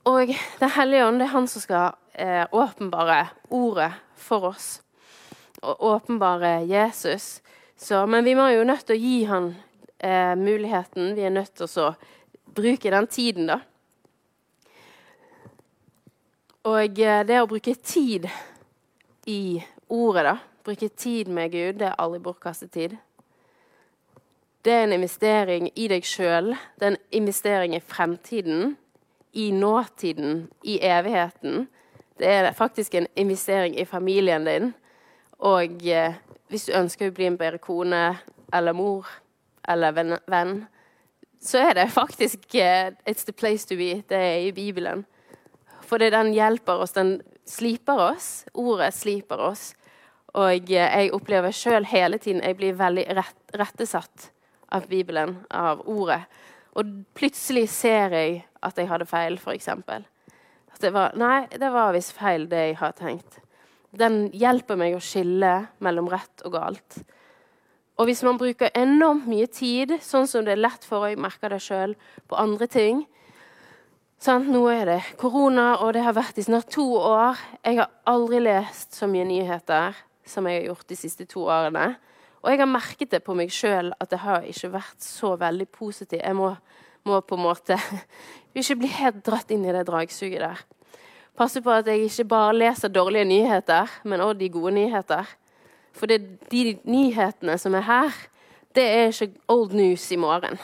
Og 0.06 0.30
Den 0.60 0.70
hellige 0.70 1.06
ånd 1.08 1.20
det 1.20 1.26
er 1.26 1.34
han 1.34 1.48
som 1.50 1.64
skal 1.64 1.96
eh, 2.14 2.46
åpenbare 2.52 3.24
ordet 3.50 3.92
for 4.16 4.52
oss. 4.52 4.82
Og 5.62 5.82
åpenbare 5.96 6.60
Jesus. 6.70 7.42
Så, 7.78 8.06
men 8.06 8.24
vi 8.24 8.36
må 8.38 8.52
jo 8.54 8.64
nødt 8.64 8.86
til 8.86 8.96
å 8.96 9.02
gi 9.02 9.24
han 9.26 9.56
eh, 9.98 10.36
muligheten. 10.38 11.16
Vi 11.18 11.26
er 11.26 11.34
nødt 11.34 11.56
til 11.58 11.66
å 11.82 11.96
bruke 12.56 12.94
den 12.94 13.08
tiden, 13.10 13.50
da. 13.50 13.64
Og 16.66 17.00
eh, 17.00 17.22
det 17.28 17.42
å 17.42 17.50
bruke 17.50 17.76
tid 17.78 18.26
i 19.30 19.62
ordet, 19.94 20.24
da, 20.26 20.38
bruke 20.66 20.90
tid 20.98 21.30
med 21.30 21.52
Gud, 21.54 21.78
det 21.78 21.92
er 21.92 22.00
aldri 22.02 22.24
bortkastet 22.26 22.72
tid. 22.74 22.96
Det 24.66 24.74
er 24.74 24.88
en 24.88 24.96
investering 24.96 25.70
i 25.78 25.86
deg 25.92 26.08
sjøl. 26.10 26.56
Det 26.80 26.88
er 26.88 26.96
en 26.96 27.04
investering 27.22 27.76
i 27.78 27.84
fremtiden, 27.86 28.74
i 29.38 29.52
nåtiden, 29.54 30.48
i 30.66 30.80
evigheten. 30.82 31.68
Det 32.18 32.34
er 32.34 32.52
faktisk 32.58 32.96
en 32.98 33.08
investering 33.16 33.78
i 33.78 33.86
familien 33.86 34.50
din. 34.50 34.72
Og 35.46 35.86
eh, 35.86 36.18
hvis 36.50 36.66
du 36.66 36.74
ønsker 36.80 37.12
å 37.12 37.14
bli 37.14 37.30
en 37.30 37.38
bedre 37.38 37.62
kone 37.62 38.08
eller 38.50 38.74
mor 38.74 39.06
eller 39.70 39.94
venn, 39.94 40.64
så 41.38 41.62
er 41.62 41.78
det 41.78 41.92
faktisk 41.94 42.56
eh, 42.58 42.96
It's 43.06 43.30
the 43.30 43.38
place 43.38 43.70
to 43.70 43.78
be. 43.78 44.02
Det 44.10 44.18
er 44.18 44.48
i 44.48 44.56
Bibelen. 44.56 45.06
Fordi 45.86 46.10
den 46.14 46.34
hjelper 46.34 46.82
oss, 46.84 46.96
den 46.96 47.20
sliper 47.46 48.00
oss. 48.12 48.30
Ordet 48.54 48.94
sliper 48.96 49.42
oss. 49.52 49.74
Og 50.36 50.70
jeg 50.70 51.12
opplever 51.16 51.54
sjøl 51.56 51.86
hele 51.88 52.20
tiden 52.20 52.44
jeg 52.44 52.58
blir 52.60 52.76
veldig 52.76 53.06
rett, 53.16 53.38
rettesatt 53.56 54.30
av 54.76 54.88
Bibelen, 54.92 55.38
av 55.50 55.86
ordet. 55.88 56.26
Og 56.76 56.90
plutselig 57.16 57.70
ser 57.72 58.12
jeg 58.18 58.42
at 58.66 58.78
jeg 58.78 58.90
hadde 58.90 59.08
feil, 59.08 59.38
f.eks. 59.40 59.70
At 59.72 60.84
det 60.84 60.92
var 60.92 61.16
Nei, 61.16 61.46
det 61.56 61.72
var 61.72 61.96
visst 61.96 62.16
feil, 62.18 62.50
det 62.52 62.70
jeg 62.70 62.80
har 62.82 62.96
tenkt. 62.98 63.40
Den 63.96 64.26
hjelper 64.36 64.76
meg 64.76 64.98
å 64.98 65.04
skille 65.04 65.54
mellom 65.80 66.10
rett 66.12 66.44
og 66.44 66.58
galt. 66.58 66.98
Og 67.96 68.10
hvis 68.10 68.26
man 68.28 68.36
bruker 68.36 68.74
enormt 68.76 69.28
mye 69.32 69.48
tid, 69.48 69.94
sånn 70.04 70.28
som 70.28 70.44
det 70.44 70.58
er 70.58 70.66
lett 70.66 70.84
for, 70.84 71.06
og 71.06 71.14
jeg 71.14 71.22
merker 71.24 71.54
det 71.54 71.62
sjøl, 71.64 71.96
på 72.28 72.36
andre 72.36 72.68
ting, 72.68 73.06
Sant? 74.22 74.48
Nå 74.48 74.64
er 74.72 74.88
det 74.88 75.02
korona, 75.20 75.76
og 75.84 75.94
det 75.96 76.04
har 76.06 76.16
vært 76.16 76.40
i 76.40 76.46
snart 76.46 76.70
to 76.72 76.86
år. 76.98 77.40
Jeg 77.66 77.82
har 77.82 77.92
aldri 78.08 78.40
lest 78.46 78.96
så 78.96 79.10
mye 79.12 79.26
nyheter 79.28 79.98
som 80.26 80.48
jeg 80.48 80.62
har 80.62 80.70
gjort 80.70 80.88
de 80.90 80.98
siste 80.98 81.28
to 81.30 81.44
årene. 81.52 81.90
Og 82.42 82.52
jeg 82.52 82.62
har 82.62 82.70
merket 82.70 83.12
det 83.12 83.24
på 83.26 83.36
meg 83.38 83.52
sjøl 83.54 83.92
at 84.00 84.12
det 84.12 84.22
har 84.22 84.46
ikke 84.48 84.72
vært 84.78 85.04
så 85.04 85.34
veldig 85.42 85.68
positivt. 85.74 86.22
Jeg 86.22 86.38
må, 86.38 86.54
må 87.06 87.20
på 87.26 87.38
en 87.38 87.44
måte 87.44 87.78
ikke 88.58 88.80
bli 88.84 88.92
helt 88.96 89.24
dratt 89.26 89.52
inn 89.52 89.66
i 89.66 89.74
det 89.76 89.84
dragsuget 89.90 90.46
der. 90.46 90.64
Passe 91.36 91.60
på 91.60 91.74
at 91.74 91.90
jeg 91.92 92.08
ikke 92.08 92.30
bare 92.32 92.56
leser 92.56 92.94
dårlige 92.94 93.28
nyheter, 93.28 93.92
men 94.08 94.24
òg 94.24 94.38
de 94.40 94.48
gode 94.54 94.72
nyheter. 94.78 95.28
For 95.96 96.08
det, 96.08 96.22
de 96.52 96.78
nyhetene 96.88 97.58
som 97.60 97.76
er 97.76 97.84
her, 97.90 98.16
det 98.76 98.86
er 98.88 99.12
ikke 99.12 99.36
old 99.52 99.76
news 99.76 100.06
i 100.12 100.20
morgen. 100.20 100.60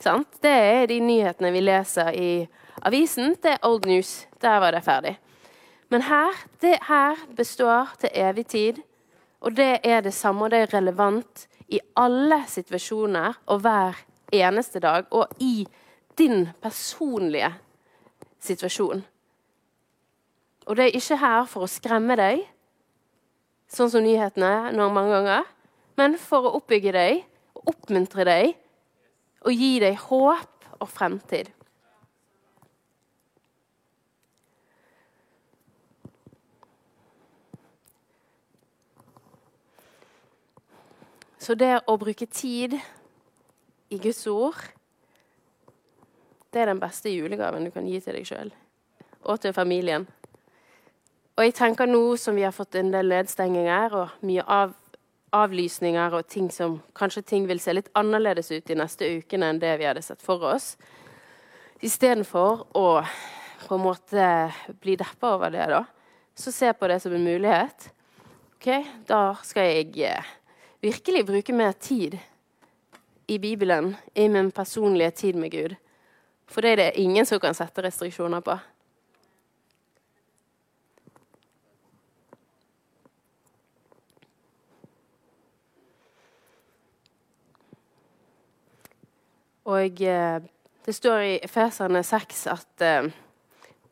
Sant? 0.00 0.38
Det 0.40 0.50
er 0.50 0.86
de 0.88 0.96
nyhetene 1.04 1.50
vi 1.52 1.60
leser 1.60 2.14
i 2.16 2.30
avisen. 2.88 3.34
Det 3.36 3.58
er 3.58 3.66
old 3.68 3.84
news. 3.88 4.26
Der 4.40 4.60
var 4.62 4.72
det 4.72 4.84
ferdig. 4.84 5.18
Men 5.92 6.06
her, 6.06 6.36
det 6.62 6.78
her 6.88 7.20
består 7.36 7.92
til 8.00 8.10
evig 8.14 8.46
tid. 8.46 8.80
Og 9.40 9.56
det 9.56 9.80
er 9.84 10.00
det 10.00 10.14
samme, 10.14 10.44
og 10.44 10.50
det 10.50 10.62
er 10.62 10.74
relevant 10.78 11.46
i 11.68 11.80
alle 11.96 12.42
situasjoner 12.48 13.42
og 13.46 13.60
hver 13.60 14.00
eneste 14.32 14.80
dag. 14.80 15.04
Og 15.10 15.26
i 15.40 15.66
din 16.18 16.48
personlige 16.62 17.52
situasjon. 18.40 19.04
Og 20.66 20.76
det 20.76 20.84
er 20.84 20.96
ikke 20.96 21.20
her 21.20 21.44
for 21.50 21.66
å 21.66 21.70
skremme 21.70 22.16
deg, 22.16 22.46
sånn 23.68 23.90
som 23.92 24.04
nyhetene 24.04 24.72
noen 24.72 24.94
mange 24.94 25.12
ganger, 25.12 25.46
men 26.00 26.16
for 26.20 26.46
å 26.46 26.56
oppbygge 26.60 26.92
deg, 26.94 27.22
og 27.56 27.72
oppmuntre 27.74 28.24
deg 28.24 28.54
og 29.40 29.52
gi 29.56 29.72
deg 29.82 29.96
håp 30.08 30.68
og 30.80 30.88
fremtid. 30.88 31.48
Så 41.40 41.56
det 41.56 41.72
å 41.88 41.96
bruke 41.96 42.28
tid 42.28 42.76
i 43.90 43.98
Guds 43.98 44.26
ord, 44.28 44.58
det 46.52 46.60
er 46.60 46.68
den 46.68 46.82
beste 46.82 47.10
julegaven 47.10 47.64
du 47.64 47.72
kan 47.72 47.86
gi 47.88 48.00
til 48.04 48.18
deg 48.18 48.28
sjøl 48.28 48.52
og 49.20 49.40
til 49.40 49.54
familien. 49.56 50.06
Og 51.36 51.46
jeg 51.46 51.56
tenker 51.56 51.88
nå 51.88 52.02
som 52.20 52.36
vi 52.36 52.44
har 52.44 52.52
fått 52.52 52.76
en 52.76 52.92
del 52.92 53.08
nedstenginger 53.08 53.96
og 53.96 54.22
mye 54.26 54.44
av, 54.44 54.74
avlysninger 55.36 56.14
og 56.16 56.26
ting 56.28 56.50
som 56.52 56.80
Kanskje 56.96 57.22
ting 57.22 57.46
vil 57.48 57.60
se 57.62 57.74
litt 57.74 57.90
annerledes 57.98 58.50
ut 58.50 58.66
de 58.66 58.76
neste 58.78 59.08
ukene 59.20 59.50
enn 59.50 59.60
det 59.62 59.76
vi 59.80 59.86
hadde 59.88 60.02
sett 60.04 60.22
for 60.22 60.42
oss. 60.52 60.74
Istedenfor 61.80 62.66
å 62.76 62.86
på 63.66 63.76
en 63.76 63.84
måte 63.84 64.26
bli 64.80 64.96
deppa 64.98 65.34
over 65.36 65.52
det, 65.54 65.66
da, 65.70 65.84
så 66.34 66.52
se 66.52 66.72
på 66.74 66.88
det 66.90 66.98
som 67.00 67.14
en 67.14 67.24
mulighet. 67.24 67.90
Ok, 68.56 68.68
Da 69.06 69.36
skal 69.44 69.70
jeg 69.70 70.02
eh, 70.04 70.32
virkelig 70.82 71.24
bruke 71.26 71.52
mer 71.56 71.72
tid 71.72 72.18
i 73.30 73.38
Bibelen, 73.38 73.94
i 74.14 74.28
min 74.28 74.50
personlige 74.50 75.10
tid 75.10 75.34
med 75.34 75.50
Gud. 75.50 75.76
For 76.50 76.60
det 76.60 76.70
er 76.70 76.76
det 76.76 77.00
ingen 77.00 77.26
som 77.26 77.40
kan 77.40 77.54
sette 77.54 77.82
restriksjoner 77.82 78.42
på. 78.44 78.58
Og 89.64 90.02
eh, 90.02 90.40
det 90.86 90.94
står 90.94 91.24
i 91.26 91.38
Efeserne 91.44 92.02
6 92.06 92.46
at 92.52 92.84
eh, 92.84 93.10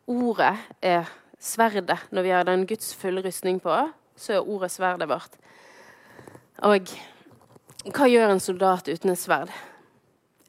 ordet 0.07 0.55
er 0.83 1.09
sverdet. 1.39 1.99
Når 2.11 2.23
vi 2.23 2.33
har 2.35 2.47
den 2.49 2.67
Guds 2.67 2.95
fulle 2.95 3.23
rustning 3.25 3.61
på, 3.63 3.77
så 4.17 4.33
er 4.39 4.49
ordet 4.49 4.71
sverdet 4.71 5.09
vårt. 5.09 5.37
Og 6.65 6.89
hva 7.95 8.09
gjør 8.11 8.33
en 8.33 8.43
soldat 8.43 8.89
uten 8.89 9.13
et 9.13 9.21
sverd? 9.21 9.53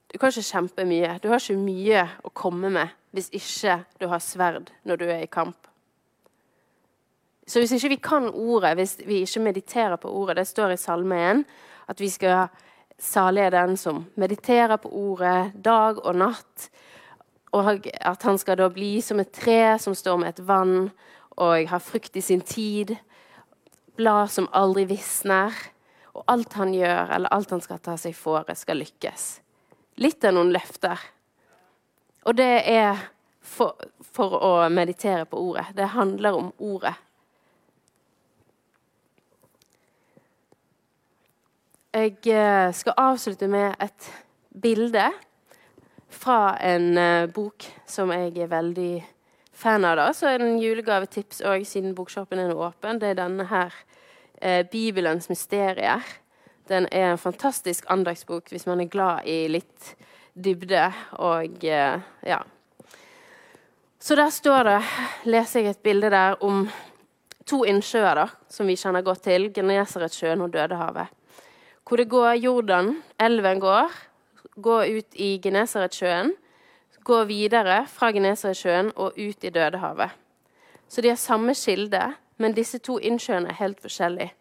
Du 0.09 0.17
kan 0.17 0.31
ikke 0.31 0.47
kjempe 0.47 0.85
mye. 0.89 1.19
Du 1.21 1.29
har 1.29 1.37
ikke 1.37 1.59
mye 1.59 2.05
å 2.25 2.31
komme 2.33 2.71
med 2.73 2.95
hvis 3.13 3.29
ikke 3.33 3.83
du 4.01 4.07
har 4.09 4.21
sverd 4.21 4.69
når 4.85 5.01
du 5.01 5.05
er 5.09 5.23
i 5.23 5.29
kamp. 5.29 5.57
Så 7.49 7.61
hvis 7.61 7.71
ikke 7.73 7.89
vi 7.89 8.01
kan 8.01 8.27
ordet, 8.29 8.75
hvis 8.77 8.99
vi 9.05 9.23
ikke 9.25 9.41
mediterer 9.41 9.95
på 9.97 10.09
ordet 10.13 10.37
Det 10.37 10.47
står 10.47 10.73
i 10.73 10.77
Salme 10.77 11.15
1 11.31 11.43
at 11.89 11.99
vi 11.99 12.09
skal 12.09 12.47
Salig 12.99 13.45
er 13.47 13.55
den 13.55 13.77
som 13.79 14.03
mediterer 14.19 14.77
på 14.77 14.91
ordet 14.91 15.53
dag 15.55 16.01
og 16.03 16.17
natt. 16.19 16.69
Og 17.55 17.87
at 17.87 18.23
han 18.27 18.37
skal 18.37 18.59
da 18.59 18.67
bli 18.69 18.99
som 19.01 19.21
et 19.23 19.31
tre 19.33 19.77
som 19.81 19.95
står 19.95 20.19
med 20.21 20.33
et 20.33 20.41
vann 20.45 20.89
og 21.39 21.69
har 21.71 21.81
frukt 21.81 22.17
i 22.19 22.21
sin 22.21 22.43
tid. 22.43 22.97
Blad 23.97 24.31
som 24.31 24.49
aldri 24.51 24.85
visner. 24.89 25.55
Og 26.13 26.25
alt 26.27 26.53
han 26.59 26.73
gjør, 26.75 27.13
eller 27.15 27.31
alt 27.31 27.53
han 27.55 27.63
skal 27.63 27.79
ta 27.79 27.95
seg 27.97 28.15
fore, 28.17 28.55
skal 28.57 28.81
lykkes. 28.81 29.27
Litt 30.03 30.25
av 30.27 30.35
noen 30.35 30.51
løfter. 30.51 30.99
Og 32.27 32.35
det 32.35 32.51
er 32.67 32.99
for, 33.39 33.79
for 34.03 34.35
å 34.43 34.53
meditere 34.73 35.23
på 35.29 35.39
ordet. 35.39 35.69
Det 35.77 35.93
handler 35.95 36.35
om 36.35 36.51
ordet. 36.57 36.97
Jeg 41.99 42.21
eh, 42.31 42.71
skal 42.71 42.95
avslutte 42.95 43.47
med 43.51 43.73
et 43.83 44.05
bilde 44.61 45.09
fra 46.09 46.53
en 46.63 46.93
uh, 46.95 47.25
bok 47.27 47.65
som 47.89 48.13
jeg 48.13 48.37
er 48.39 48.47
veldig 48.47 49.01
fan 49.51 49.83
av. 49.83 49.97
da, 49.99 50.05
Så 50.15 50.29
er 50.29 50.39
det 50.39 50.47
en 50.47 50.61
julegavetips 50.61 51.41
òg, 51.43 51.65
siden 51.67 51.97
bokshoppen 51.97 52.39
er 52.39 52.55
åpen. 52.55 53.01
Det 53.01 53.11
er 53.11 53.19
denne 53.19 53.49
her, 53.49 53.75
uh, 54.39 54.61
'Bibelens 54.71 55.27
mysterier'. 55.27 56.07
Den 56.69 56.87
er 56.91 57.11
en 57.11 57.17
fantastisk 57.17 57.85
andagsbok 57.89 58.47
hvis 58.49 58.67
man 58.67 58.79
er 58.79 58.87
glad 58.87 59.27
i 59.27 59.47
litt 59.47 59.95
dybde 60.35 60.93
og 61.19 61.63
ja. 61.63 62.39
Så 63.99 64.15
der 64.15 64.29
står 64.29 64.63
det, 64.63 64.81
leser 65.25 65.59
jeg 65.59 65.69
et 65.69 65.83
bilde 65.83 66.09
der 66.09 66.43
om 66.43 66.69
to 67.45 67.65
innsjøer 67.65 68.15
da, 68.15 68.27
som 68.47 68.67
vi 68.67 68.77
kjenner 68.77 69.01
godt 69.01 69.23
til. 69.23 69.51
Genesaretsjøen 69.53 70.41
og 70.41 70.53
Dødehavet 70.53 71.18
hvor 71.89 71.97
det 71.97 72.09
går 72.09 72.33
Jordan, 72.37 73.01
elven 73.19 73.59
går, 73.59 73.89
går 74.61 74.83
ut 74.85 75.15
i 75.15 75.39
Genesaretsjøen, 75.41 76.35
går 77.03 77.23
videre 77.25 77.79
fra 77.89 78.11
Genesaretsjøen 78.13 78.91
og 78.95 79.17
ut 79.17 79.43
i 79.43 79.49
Dødehavet. 79.49 80.11
Så 80.87 81.01
de 81.01 81.09
har 81.09 81.17
samme 81.17 81.55
kilde, 81.57 82.03
men 82.37 82.53
disse 82.53 82.77
to 82.77 82.99
innsjøene 83.01 83.49
er 83.49 83.57
helt 83.57 83.81
forskjellige. 83.81 84.35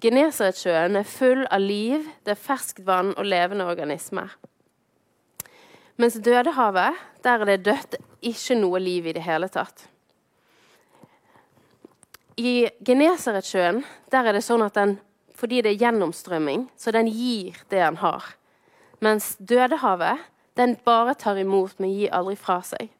Genesaretsjøen 0.00 0.96
er 0.96 1.04
full 1.04 1.44
av 1.52 1.60
liv, 1.60 2.08
det 2.24 2.32
er 2.32 2.40
ferskt 2.40 2.80
vann 2.86 3.12
og 3.12 3.28
levende 3.28 3.68
organismer. 3.68 4.32
Mens 6.00 6.16
Dødehavet, 6.16 6.96
der 7.24 7.44
er 7.44 7.44
det 7.44 7.64
dødt, 7.64 8.00
ikke 8.24 8.56
noe 8.56 8.80
liv 8.80 9.06
i 9.06 9.12
det 9.12 9.26
hele 9.28 9.52
tatt. 9.52 9.84
I 12.40 12.70
Genesaretsjøen 12.86 13.84
der 14.12 14.24
er 14.24 14.32
det 14.32 14.44
sånn 14.48 14.64
at 14.64 14.80
den 14.80 14.96
fordi 15.40 15.62
det 15.64 15.72
er 15.72 15.80
gjennomstrømming, 15.86 16.66
så 16.76 16.92
den 16.92 17.08
gir 17.08 17.56
det 17.70 17.80
den 17.80 17.96
har. 18.02 18.24
Mens 19.00 19.36
Dødehavet 19.40 20.20
den 20.56 20.76
bare 20.84 21.14
tar 21.16 21.38
imot, 21.40 21.78
men 21.80 21.94
gir 21.94 22.12
aldri 22.12 22.36
fra 22.36 22.58
seg. 22.66 22.90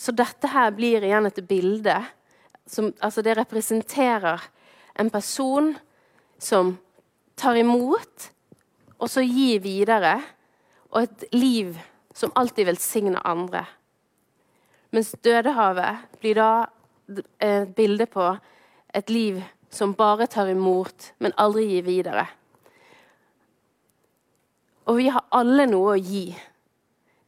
Så 0.00 0.14
dette 0.16 0.50
her 0.50 0.72
blir 0.74 1.04
igjen 1.04 1.28
et 1.28 1.42
bilde 1.46 1.98
som 2.70 2.92
altså 3.02 3.22
Det 3.22 3.34
representerer 3.34 4.42
en 4.98 5.10
person 5.10 5.72
som 6.38 6.76
tar 7.36 7.56
imot, 7.58 8.30
og 8.98 9.10
så 9.10 9.24
gir 9.26 9.58
videre, 9.64 10.20
og 10.90 11.02
et 11.02 11.24
liv 11.32 11.74
som 12.14 12.32
alltid 12.36 12.68
velsigner 12.68 13.26
andre. 13.26 13.64
Mens 14.94 15.14
Dødehavet 15.24 16.20
blir 16.20 16.38
da 16.38 16.50
et 17.42 17.74
bilde 17.74 18.06
på 18.06 18.28
et 18.94 19.10
liv 19.10 19.40
som 19.40 19.59
bare 19.96 20.26
tar 20.26 20.48
imot, 20.50 21.12
men 21.18 21.32
aldri 21.36 21.66
gir 21.70 21.82
videre. 21.86 22.26
Og 24.90 24.96
vi 24.98 25.08
har 25.08 25.26
alle 25.30 25.66
noe 25.70 25.94
å 25.94 26.00
gi. 26.00 26.30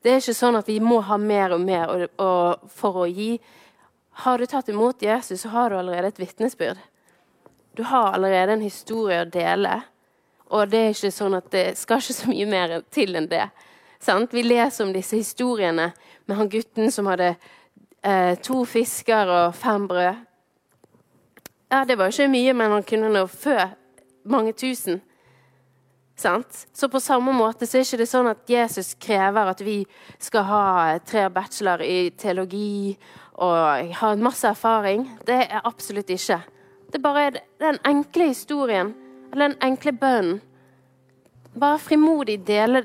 Det 0.03 0.11
er 0.11 0.23
ikke 0.23 0.35
sånn 0.35 0.59
at 0.59 0.69
vi 0.69 0.81
må 0.83 0.99
ha 1.07 1.19
mer 1.21 1.55
og 1.55 1.63
mer 1.63 2.09
for 2.75 3.05
å 3.05 3.07
gi. 3.07 3.37
Har 4.25 4.39
du 4.39 4.47
tatt 4.51 4.69
imot 4.69 5.03
Jesus, 5.03 5.45
så 5.45 5.53
har 5.53 5.71
du 5.71 5.79
allerede 5.79 6.11
et 6.11 6.19
vitnesbyrd. 6.19 6.81
Du 7.79 7.85
har 7.87 8.13
allerede 8.13 8.57
en 8.57 8.65
historie 8.65 9.23
å 9.23 9.31
dele. 9.31 9.79
Og 10.53 10.69
det 10.69 10.81
er 10.81 10.97
ikke 10.97 11.15
sånn 11.15 11.39
at 11.39 11.49
det 11.55 11.67
skal 11.81 12.03
ikke 12.03 12.19
så 12.19 12.33
mye 12.33 12.49
mer 12.51 12.75
til 12.93 13.17
enn 13.17 13.31
det. 13.31 13.47
Sant? 14.03 14.35
Vi 14.35 14.43
leser 14.43 14.85
om 14.85 14.93
disse 14.93 15.17
historiene 15.17 15.93
med 16.27 16.37
han 16.37 16.51
gutten 16.51 16.91
som 16.93 17.07
hadde 17.09 17.37
eh, 18.03 18.35
to 18.43 18.65
fisker 18.69 19.31
og 19.31 19.55
fem 19.57 19.87
brød. 19.89 20.19
Ja, 21.73 21.85
det 21.89 21.97
var 21.97 22.13
ikke 22.13 22.29
mye, 22.29 22.53
men 22.53 22.75
han 22.75 22.85
kunne 22.85 23.09
nå 23.09 23.23
fø 23.33 23.57
mange 24.29 24.53
tusen. 24.53 24.99
Sant? 26.21 26.67
Så 26.77 26.89
på 26.93 27.01
samme 27.01 27.33
måte 27.33 27.65
så 27.65 27.79
er 27.79 27.87
ikke 27.87 28.03
det 28.03 28.09
sånn 28.11 28.29
at 28.29 28.51
Jesus 28.51 28.91
krever 29.01 29.49
at 29.55 29.63
vi 29.65 29.79
skal 30.21 30.45
ha 30.51 30.65
tre 31.01 31.23
bachelor 31.33 31.81
i 31.81 32.11
teologi 32.21 32.93
og 33.41 33.95
ha 34.03 34.11
masse 34.21 34.51
erfaring. 34.51 35.07
Det 35.25 35.39
er 35.47 35.65
absolutt 35.65 36.13
ikke. 36.13 36.43
Det 36.93 37.01
er 37.01 37.39
den 37.65 37.81
enkle 37.89 38.27
historien, 38.35 38.93
eller 39.33 39.55
den 39.55 39.63
enkle 39.65 39.95
bønnen. 39.97 40.43
Bare 41.57 41.81
frimodig 41.81 42.37
dele 42.45 42.85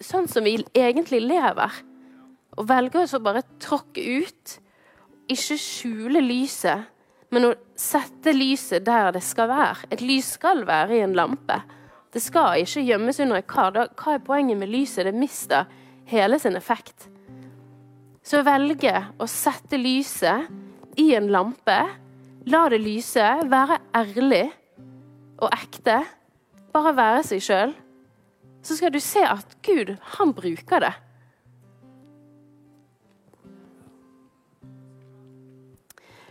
sånn 0.00 0.28
som 0.28 0.48
vi 0.48 0.56
egentlig 0.72 1.20
lever. 1.26 1.76
Og 2.56 2.64
velge 2.68 3.04
å 3.04 3.20
bare 3.20 3.44
tråkke 3.60 4.24
ut. 4.24 4.56
Ikke 5.30 5.60
skjule 5.60 6.24
lyset, 6.24 6.88
men 7.30 7.46
å 7.46 7.52
sette 7.78 8.34
lyset 8.34 8.84
der 8.86 9.12
det 9.14 9.22
skal 9.24 9.50
være. 9.50 9.88
Et 9.94 10.02
lys 10.02 10.32
skal 10.36 10.64
være 10.68 10.98
i 10.98 11.04
en 11.04 11.14
lampe. 11.16 11.60
Det 12.10 12.22
skal 12.22 12.64
ikke 12.64 12.82
gjemmes 12.82 13.20
under 13.22 13.38
et 13.38 13.48
kar. 13.50 13.76
Hva 13.94 14.16
er 14.16 14.24
poenget 14.26 14.58
med 14.58 14.72
lyset? 14.72 15.06
Det 15.06 15.14
mister 15.14 15.70
hele 16.10 16.40
sin 16.42 16.58
effekt. 16.58 17.06
Så 18.26 18.42
velge 18.46 18.94
å 19.18 19.28
sette 19.30 19.78
lyset 19.78 20.50
i 21.00 21.12
en 21.16 21.30
lampe, 21.32 21.78
la 22.50 22.64
det 22.72 22.80
lyse, 22.82 23.26
være 23.48 23.78
ærlig 23.96 24.48
og 25.40 25.48
ekte, 25.54 26.00
bare 26.74 26.92
være 26.98 27.22
seg 27.30 27.44
sjøl, 27.44 27.72
så 28.60 28.76
skal 28.76 28.92
du 28.92 29.00
se 29.00 29.22
at 29.24 29.56
Gud, 29.64 29.94
han 30.18 30.34
bruker 30.36 30.84
det. 30.84 30.92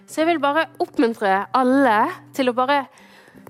Så 0.10 0.24
jeg 0.24 0.32
vil 0.32 0.42
bare 0.42 0.66
oppmuntre 0.82 1.44
alle 1.54 2.00
til 2.34 2.50
å 2.50 2.56
bare 2.58 2.82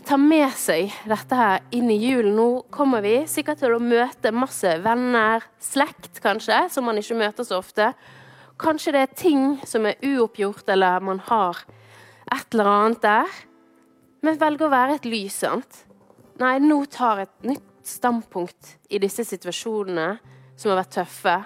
ta 0.04 0.18
med 0.20 0.52
seg 0.60 0.92
dette 1.08 1.38
her 1.40 1.62
inn 1.76 1.88
i 1.92 2.00
julen. 2.02 2.36
Nå 2.36 2.48
kommer 2.74 3.04
vi 3.06 3.22
sikkert 3.32 3.62
til 3.64 3.76
å 3.76 3.84
møte 3.84 4.34
masse 4.36 4.74
venner, 4.84 5.46
slekt 5.64 6.20
kanskje, 6.24 6.66
som 6.74 6.88
man 6.88 7.00
ikke 7.00 7.18
møter 7.20 7.48
så 7.48 7.62
ofte. 7.62 7.94
Kanskje 8.60 8.92
det 8.96 9.04
er 9.06 9.16
ting 9.16 9.44
som 9.68 9.88
er 9.88 10.00
uoppgjort, 10.04 10.68
eller 10.76 11.00
man 11.00 11.22
har 11.30 11.62
et 12.28 12.54
eller 12.54 12.72
annet 12.74 13.04
der. 13.06 13.38
Men 14.26 14.40
velg 14.42 14.66
å 14.66 14.72
være 14.74 14.98
et 15.00 15.08
lys, 15.08 15.40
sant? 15.46 15.86
Nei, 16.44 16.58
nå 16.60 16.82
tar 16.92 17.22
jeg 17.22 17.30
et 17.30 17.48
nytt 17.54 17.70
standpunkt 17.88 18.76
i 18.92 19.00
disse 19.00 19.24
situasjonene 19.28 20.10
som 20.60 20.74
har 20.74 20.82
vært 20.82 20.98
tøffe. 21.00 21.38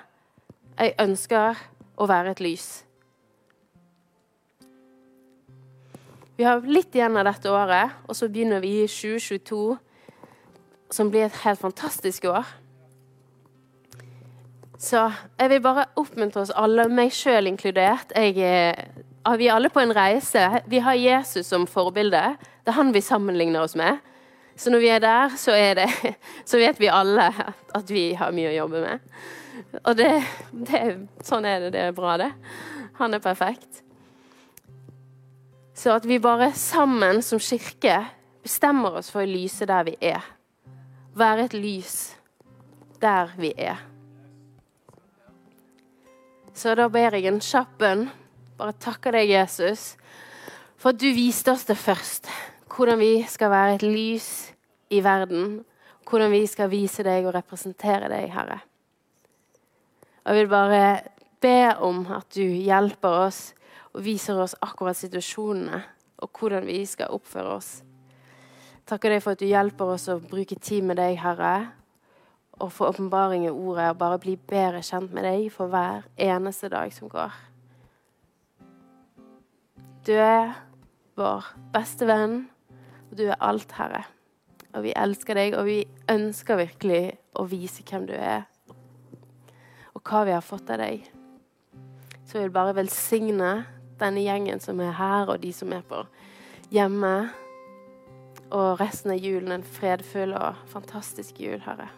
Jeg 0.79 0.97
ønsker 1.05 1.61
å 2.01 2.09
være 2.09 2.33
et 2.33 2.41
lys. 2.41 2.82
Vi 6.33 6.45
har 6.47 6.63
litt 6.65 6.95
igjen 6.97 7.17
av 7.19 7.27
dette 7.27 7.51
året, 7.53 7.93
og 8.09 8.17
så 8.17 8.25
begynner 8.31 8.61
vi 8.63 8.79
i 8.81 8.89
2022, 8.89 9.75
som 10.93 11.11
blir 11.13 11.27
et 11.27 11.41
helt 11.43 11.61
fantastisk 11.61 12.25
år. 12.25 12.47
Så 14.81 15.03
jeg 15.37 15.51
vil 15.51 15.61
bare 15.63 15.85
oppmuntre 15.99 16.41
oss 16.41 16.53
alle, 16.57 16.87
meg 16.89 17.13
sjøl 17.13 17.47
inkludert. 17.51 18.11
Jeg, 18.17 18.33
vi 18.33 19.47
er 19.47 19.53
alle 19.53 19.69
på 19.71 19.83
en 19.83 19.93
reise. 19.95 20.41
Vi 20.67 20.81
har 20.83 20.97
Jesus 20.97 21.53
som 21.53 21.69
forbilde. 21.69 22.23
Det 22.65 22.73
er 22.73 22.79
han 22.79 22.91
vi 22.95 23.05
sammenligner 23.05 23.63
oss 23.63 23.77
med. 23.79 24.01
Så 24.57 24.73
når 24.73 24.83
vi 24.83 24.91
er 24.93 25.05
der, 25.05 25.37
så, 25.37 25.53
er 25.53 25.83
det, 25.83 25.87
så 26.49 26.57
vet 26.57 26.81
vi 26.81 26.91
alle 26.91 27.29
at 27.77 27.93
vi 27.93 28.09
har 28.17 28.33
mye 28.33 28.51
å 28.51 28.57
jobbe 28.57 28.83
med. 28.83 29.15
Og 29.85 29.95
det, 30.01 30.11
det, 30.65 30.83
sånn 31.23 31.45
er 31.45 31.67
det. 31.67 31.73
Det 31.77 31.87
er 31.87 31.95
bra, 31.95 32.17
det. 32.25 32.33
Han 32.99 33.13
er 33.13 33.21
perfekt. 33.21 33.83
Så 35.73 35.95
at 35.95 36.05
vi 36.05 36.19
bare 36.21 36.51
sammen 36.53 37.21
som 37.25 37.41
kirke 37.41 37.97
bestemmer 38.43 38.99
oss 38.99 39.09
for 39.13 39.23
å 39.23 39.29
lyse 39.29 39.65
der 39.65 39.87
vi 39.87 39.95
er. 40.01 40.21
Være 41.17 41.47
et 41.47 41.55
lys 41.57 41.97
der 43.01 43.33
vi 43.37 43.51
er. 43.57 43.81
Så 46.53 46.75
da 46.77 46.85
ber 46.93 47.17
jeg 47.17 47.25
en 47.29 47.41
kjapp 47.41 47.77
bønn. 47.81 48.07
Bare 48.57 48.75
takker 48.77 49.15
deg, 49.17 49.31
Jesus, 49.33 49.95
for 50.77 50.93
at 50.93 51.01
du 51.01 51.09
viste 51.15 51.51
oss 51.51 51.65
det 51.65 51.79
først. 51.81 52.29
Hvordan 52.69 52.99
vi 53.01 53.23
skal 53.29 53.49
være 53.53 53.79
et 53.79 53.85
lys 53.85 54.29
i 54.93 55.01
verden. 55.03 55.63
Hvordan 56.05 56.33
vi 56.33 56.43
skal 56.49 56.69
vise 56.69 57.05
deg 57.05 57.25
og 57.25 57.33
representere 57.33 58.11
deg, 58.11 58.29
Herre. 58.33 58.59
Jeg 60.23 60.37
vil 60.37 60.51
bare 60.51 60.83
be 61.43 61.73
om 61.83 62.05
at 62.13 62.29
du 62.37 62.45
hjelper 62.45 63.17
oss 63.25 63.41
og 63.93 64.03
viser 64.05 64.39
oss 64.41 64.55
akkurat 64.65 64.97
situasjonene 64.97 65.81
og 66.23 66.39
hvordan 66.39 66.65
vi 66.65 66.81
skal 66.87 67.13
oppføre 67.13 67.57
oss. 67.57 67.71
Takker 68.87 69.13
deg 69.13 69.23
for 69.23 69.35
at 69.35 69.41
du 69.41 69.47
hjelper 69.47 69.93
oss 69.95 70.09
å 70.11 70.19
bruke 70.19 70.57
tid 70.59 70.83
med 70.87 70.99
deg, 70.99 71.15
Herre, 71.21 71.71
og 72.59 72.71
få 72.73 72.89
åpenbaring 72.91 73.47
i 73.47 73.51
ordet 73.51 73.89
og 73.91 73.99
bare 74.01 74.19
bli 74.21 74.35
bedre 74.37 74.83
kjent 74.85 75.13
med 75.15 75.25
deg 75.27 75.47
for 75.53 75.71
hver 75.71 76.03
eneste 76.21 76.69
dag 76.71 76.91
som 76.93 77.09
går. 77.11 77.31
Du 80.03 80.13
er 80.19 80.51
vår 81.15 81.47
beste 81.73 82.07
venn, 82.09 82.41
og 83.09 83.15
du 83.17 83.27
er 83.29 83.39
alt, 83.39 83.71
Herre. 83.77 84.03
Og 84.73 84.83
vi 84.83 84.95
elsker 84.97 85.37
deg, 85.37 85.55
og 85.55 85.67
vi 85.69 85.83
ønsker 86.11 86.59
virkelig 86.59 87.13
å 87.39 87.45
vise 87.47 87.85
hvem 87.87 88.07
du 88.09 88.15
er, 88.17 88.43
og 89.93 90.01
hva 90.03 90.23
vi 90.27 90.33
har 90.35 90.43
fått 90.43 90.71
av 90.73 90.81
deg. 90.81 91.05
Så 92.25 92.39
jeg 92.39 92.49
vil 92.49 92.55
bare 92.55 92.75
velsigne 92.75 93.53
denne 94.03 94.23
gjengen 94.23 94.61
som 94.63 94.81
er 94.83 94.93
her, 94.97 95.31
og 95.31 95.41
de 95.43 95.53
som 95.55 95.73
er 95.73 95.83
på 95.87 96.03
hjemme. 96.73 97.15
Og 98.53 98.79
resten 98.81 99.15
av 99.15 99.21
julen 99.21 99.55
en 99.55 99.65
fredfull 99.65 100.35
og 100.37 100.59
fantastisk 100.69 101.39
jul, 101.41 101.61
Herre. 101.65 101.89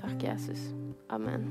Takk, 0.00 0.22
Jesus. 0.22 0.70
Amen. 1.10 1.48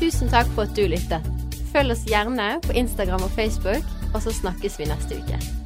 Tusen 0.00 0.32
takk 0.32 0.48
for 0.56 0.64
at 0.64 0.76
du 0.76 0.86
lyttet. 0.88 1.26
Følg 1.70 1.94
oss 1.94 2.06
gjerne 2.08 2.56
på 2.64 2.74
Instagram 2.74 3.28
og 3.28 3.34
Facebook, 3.36 3.96
og 4.14 4.22
så 4.24 4.34
snakkes 4.40 4.80
vi 4.80 4.90
neste 4.90 5.20
uke. 5.20 5.59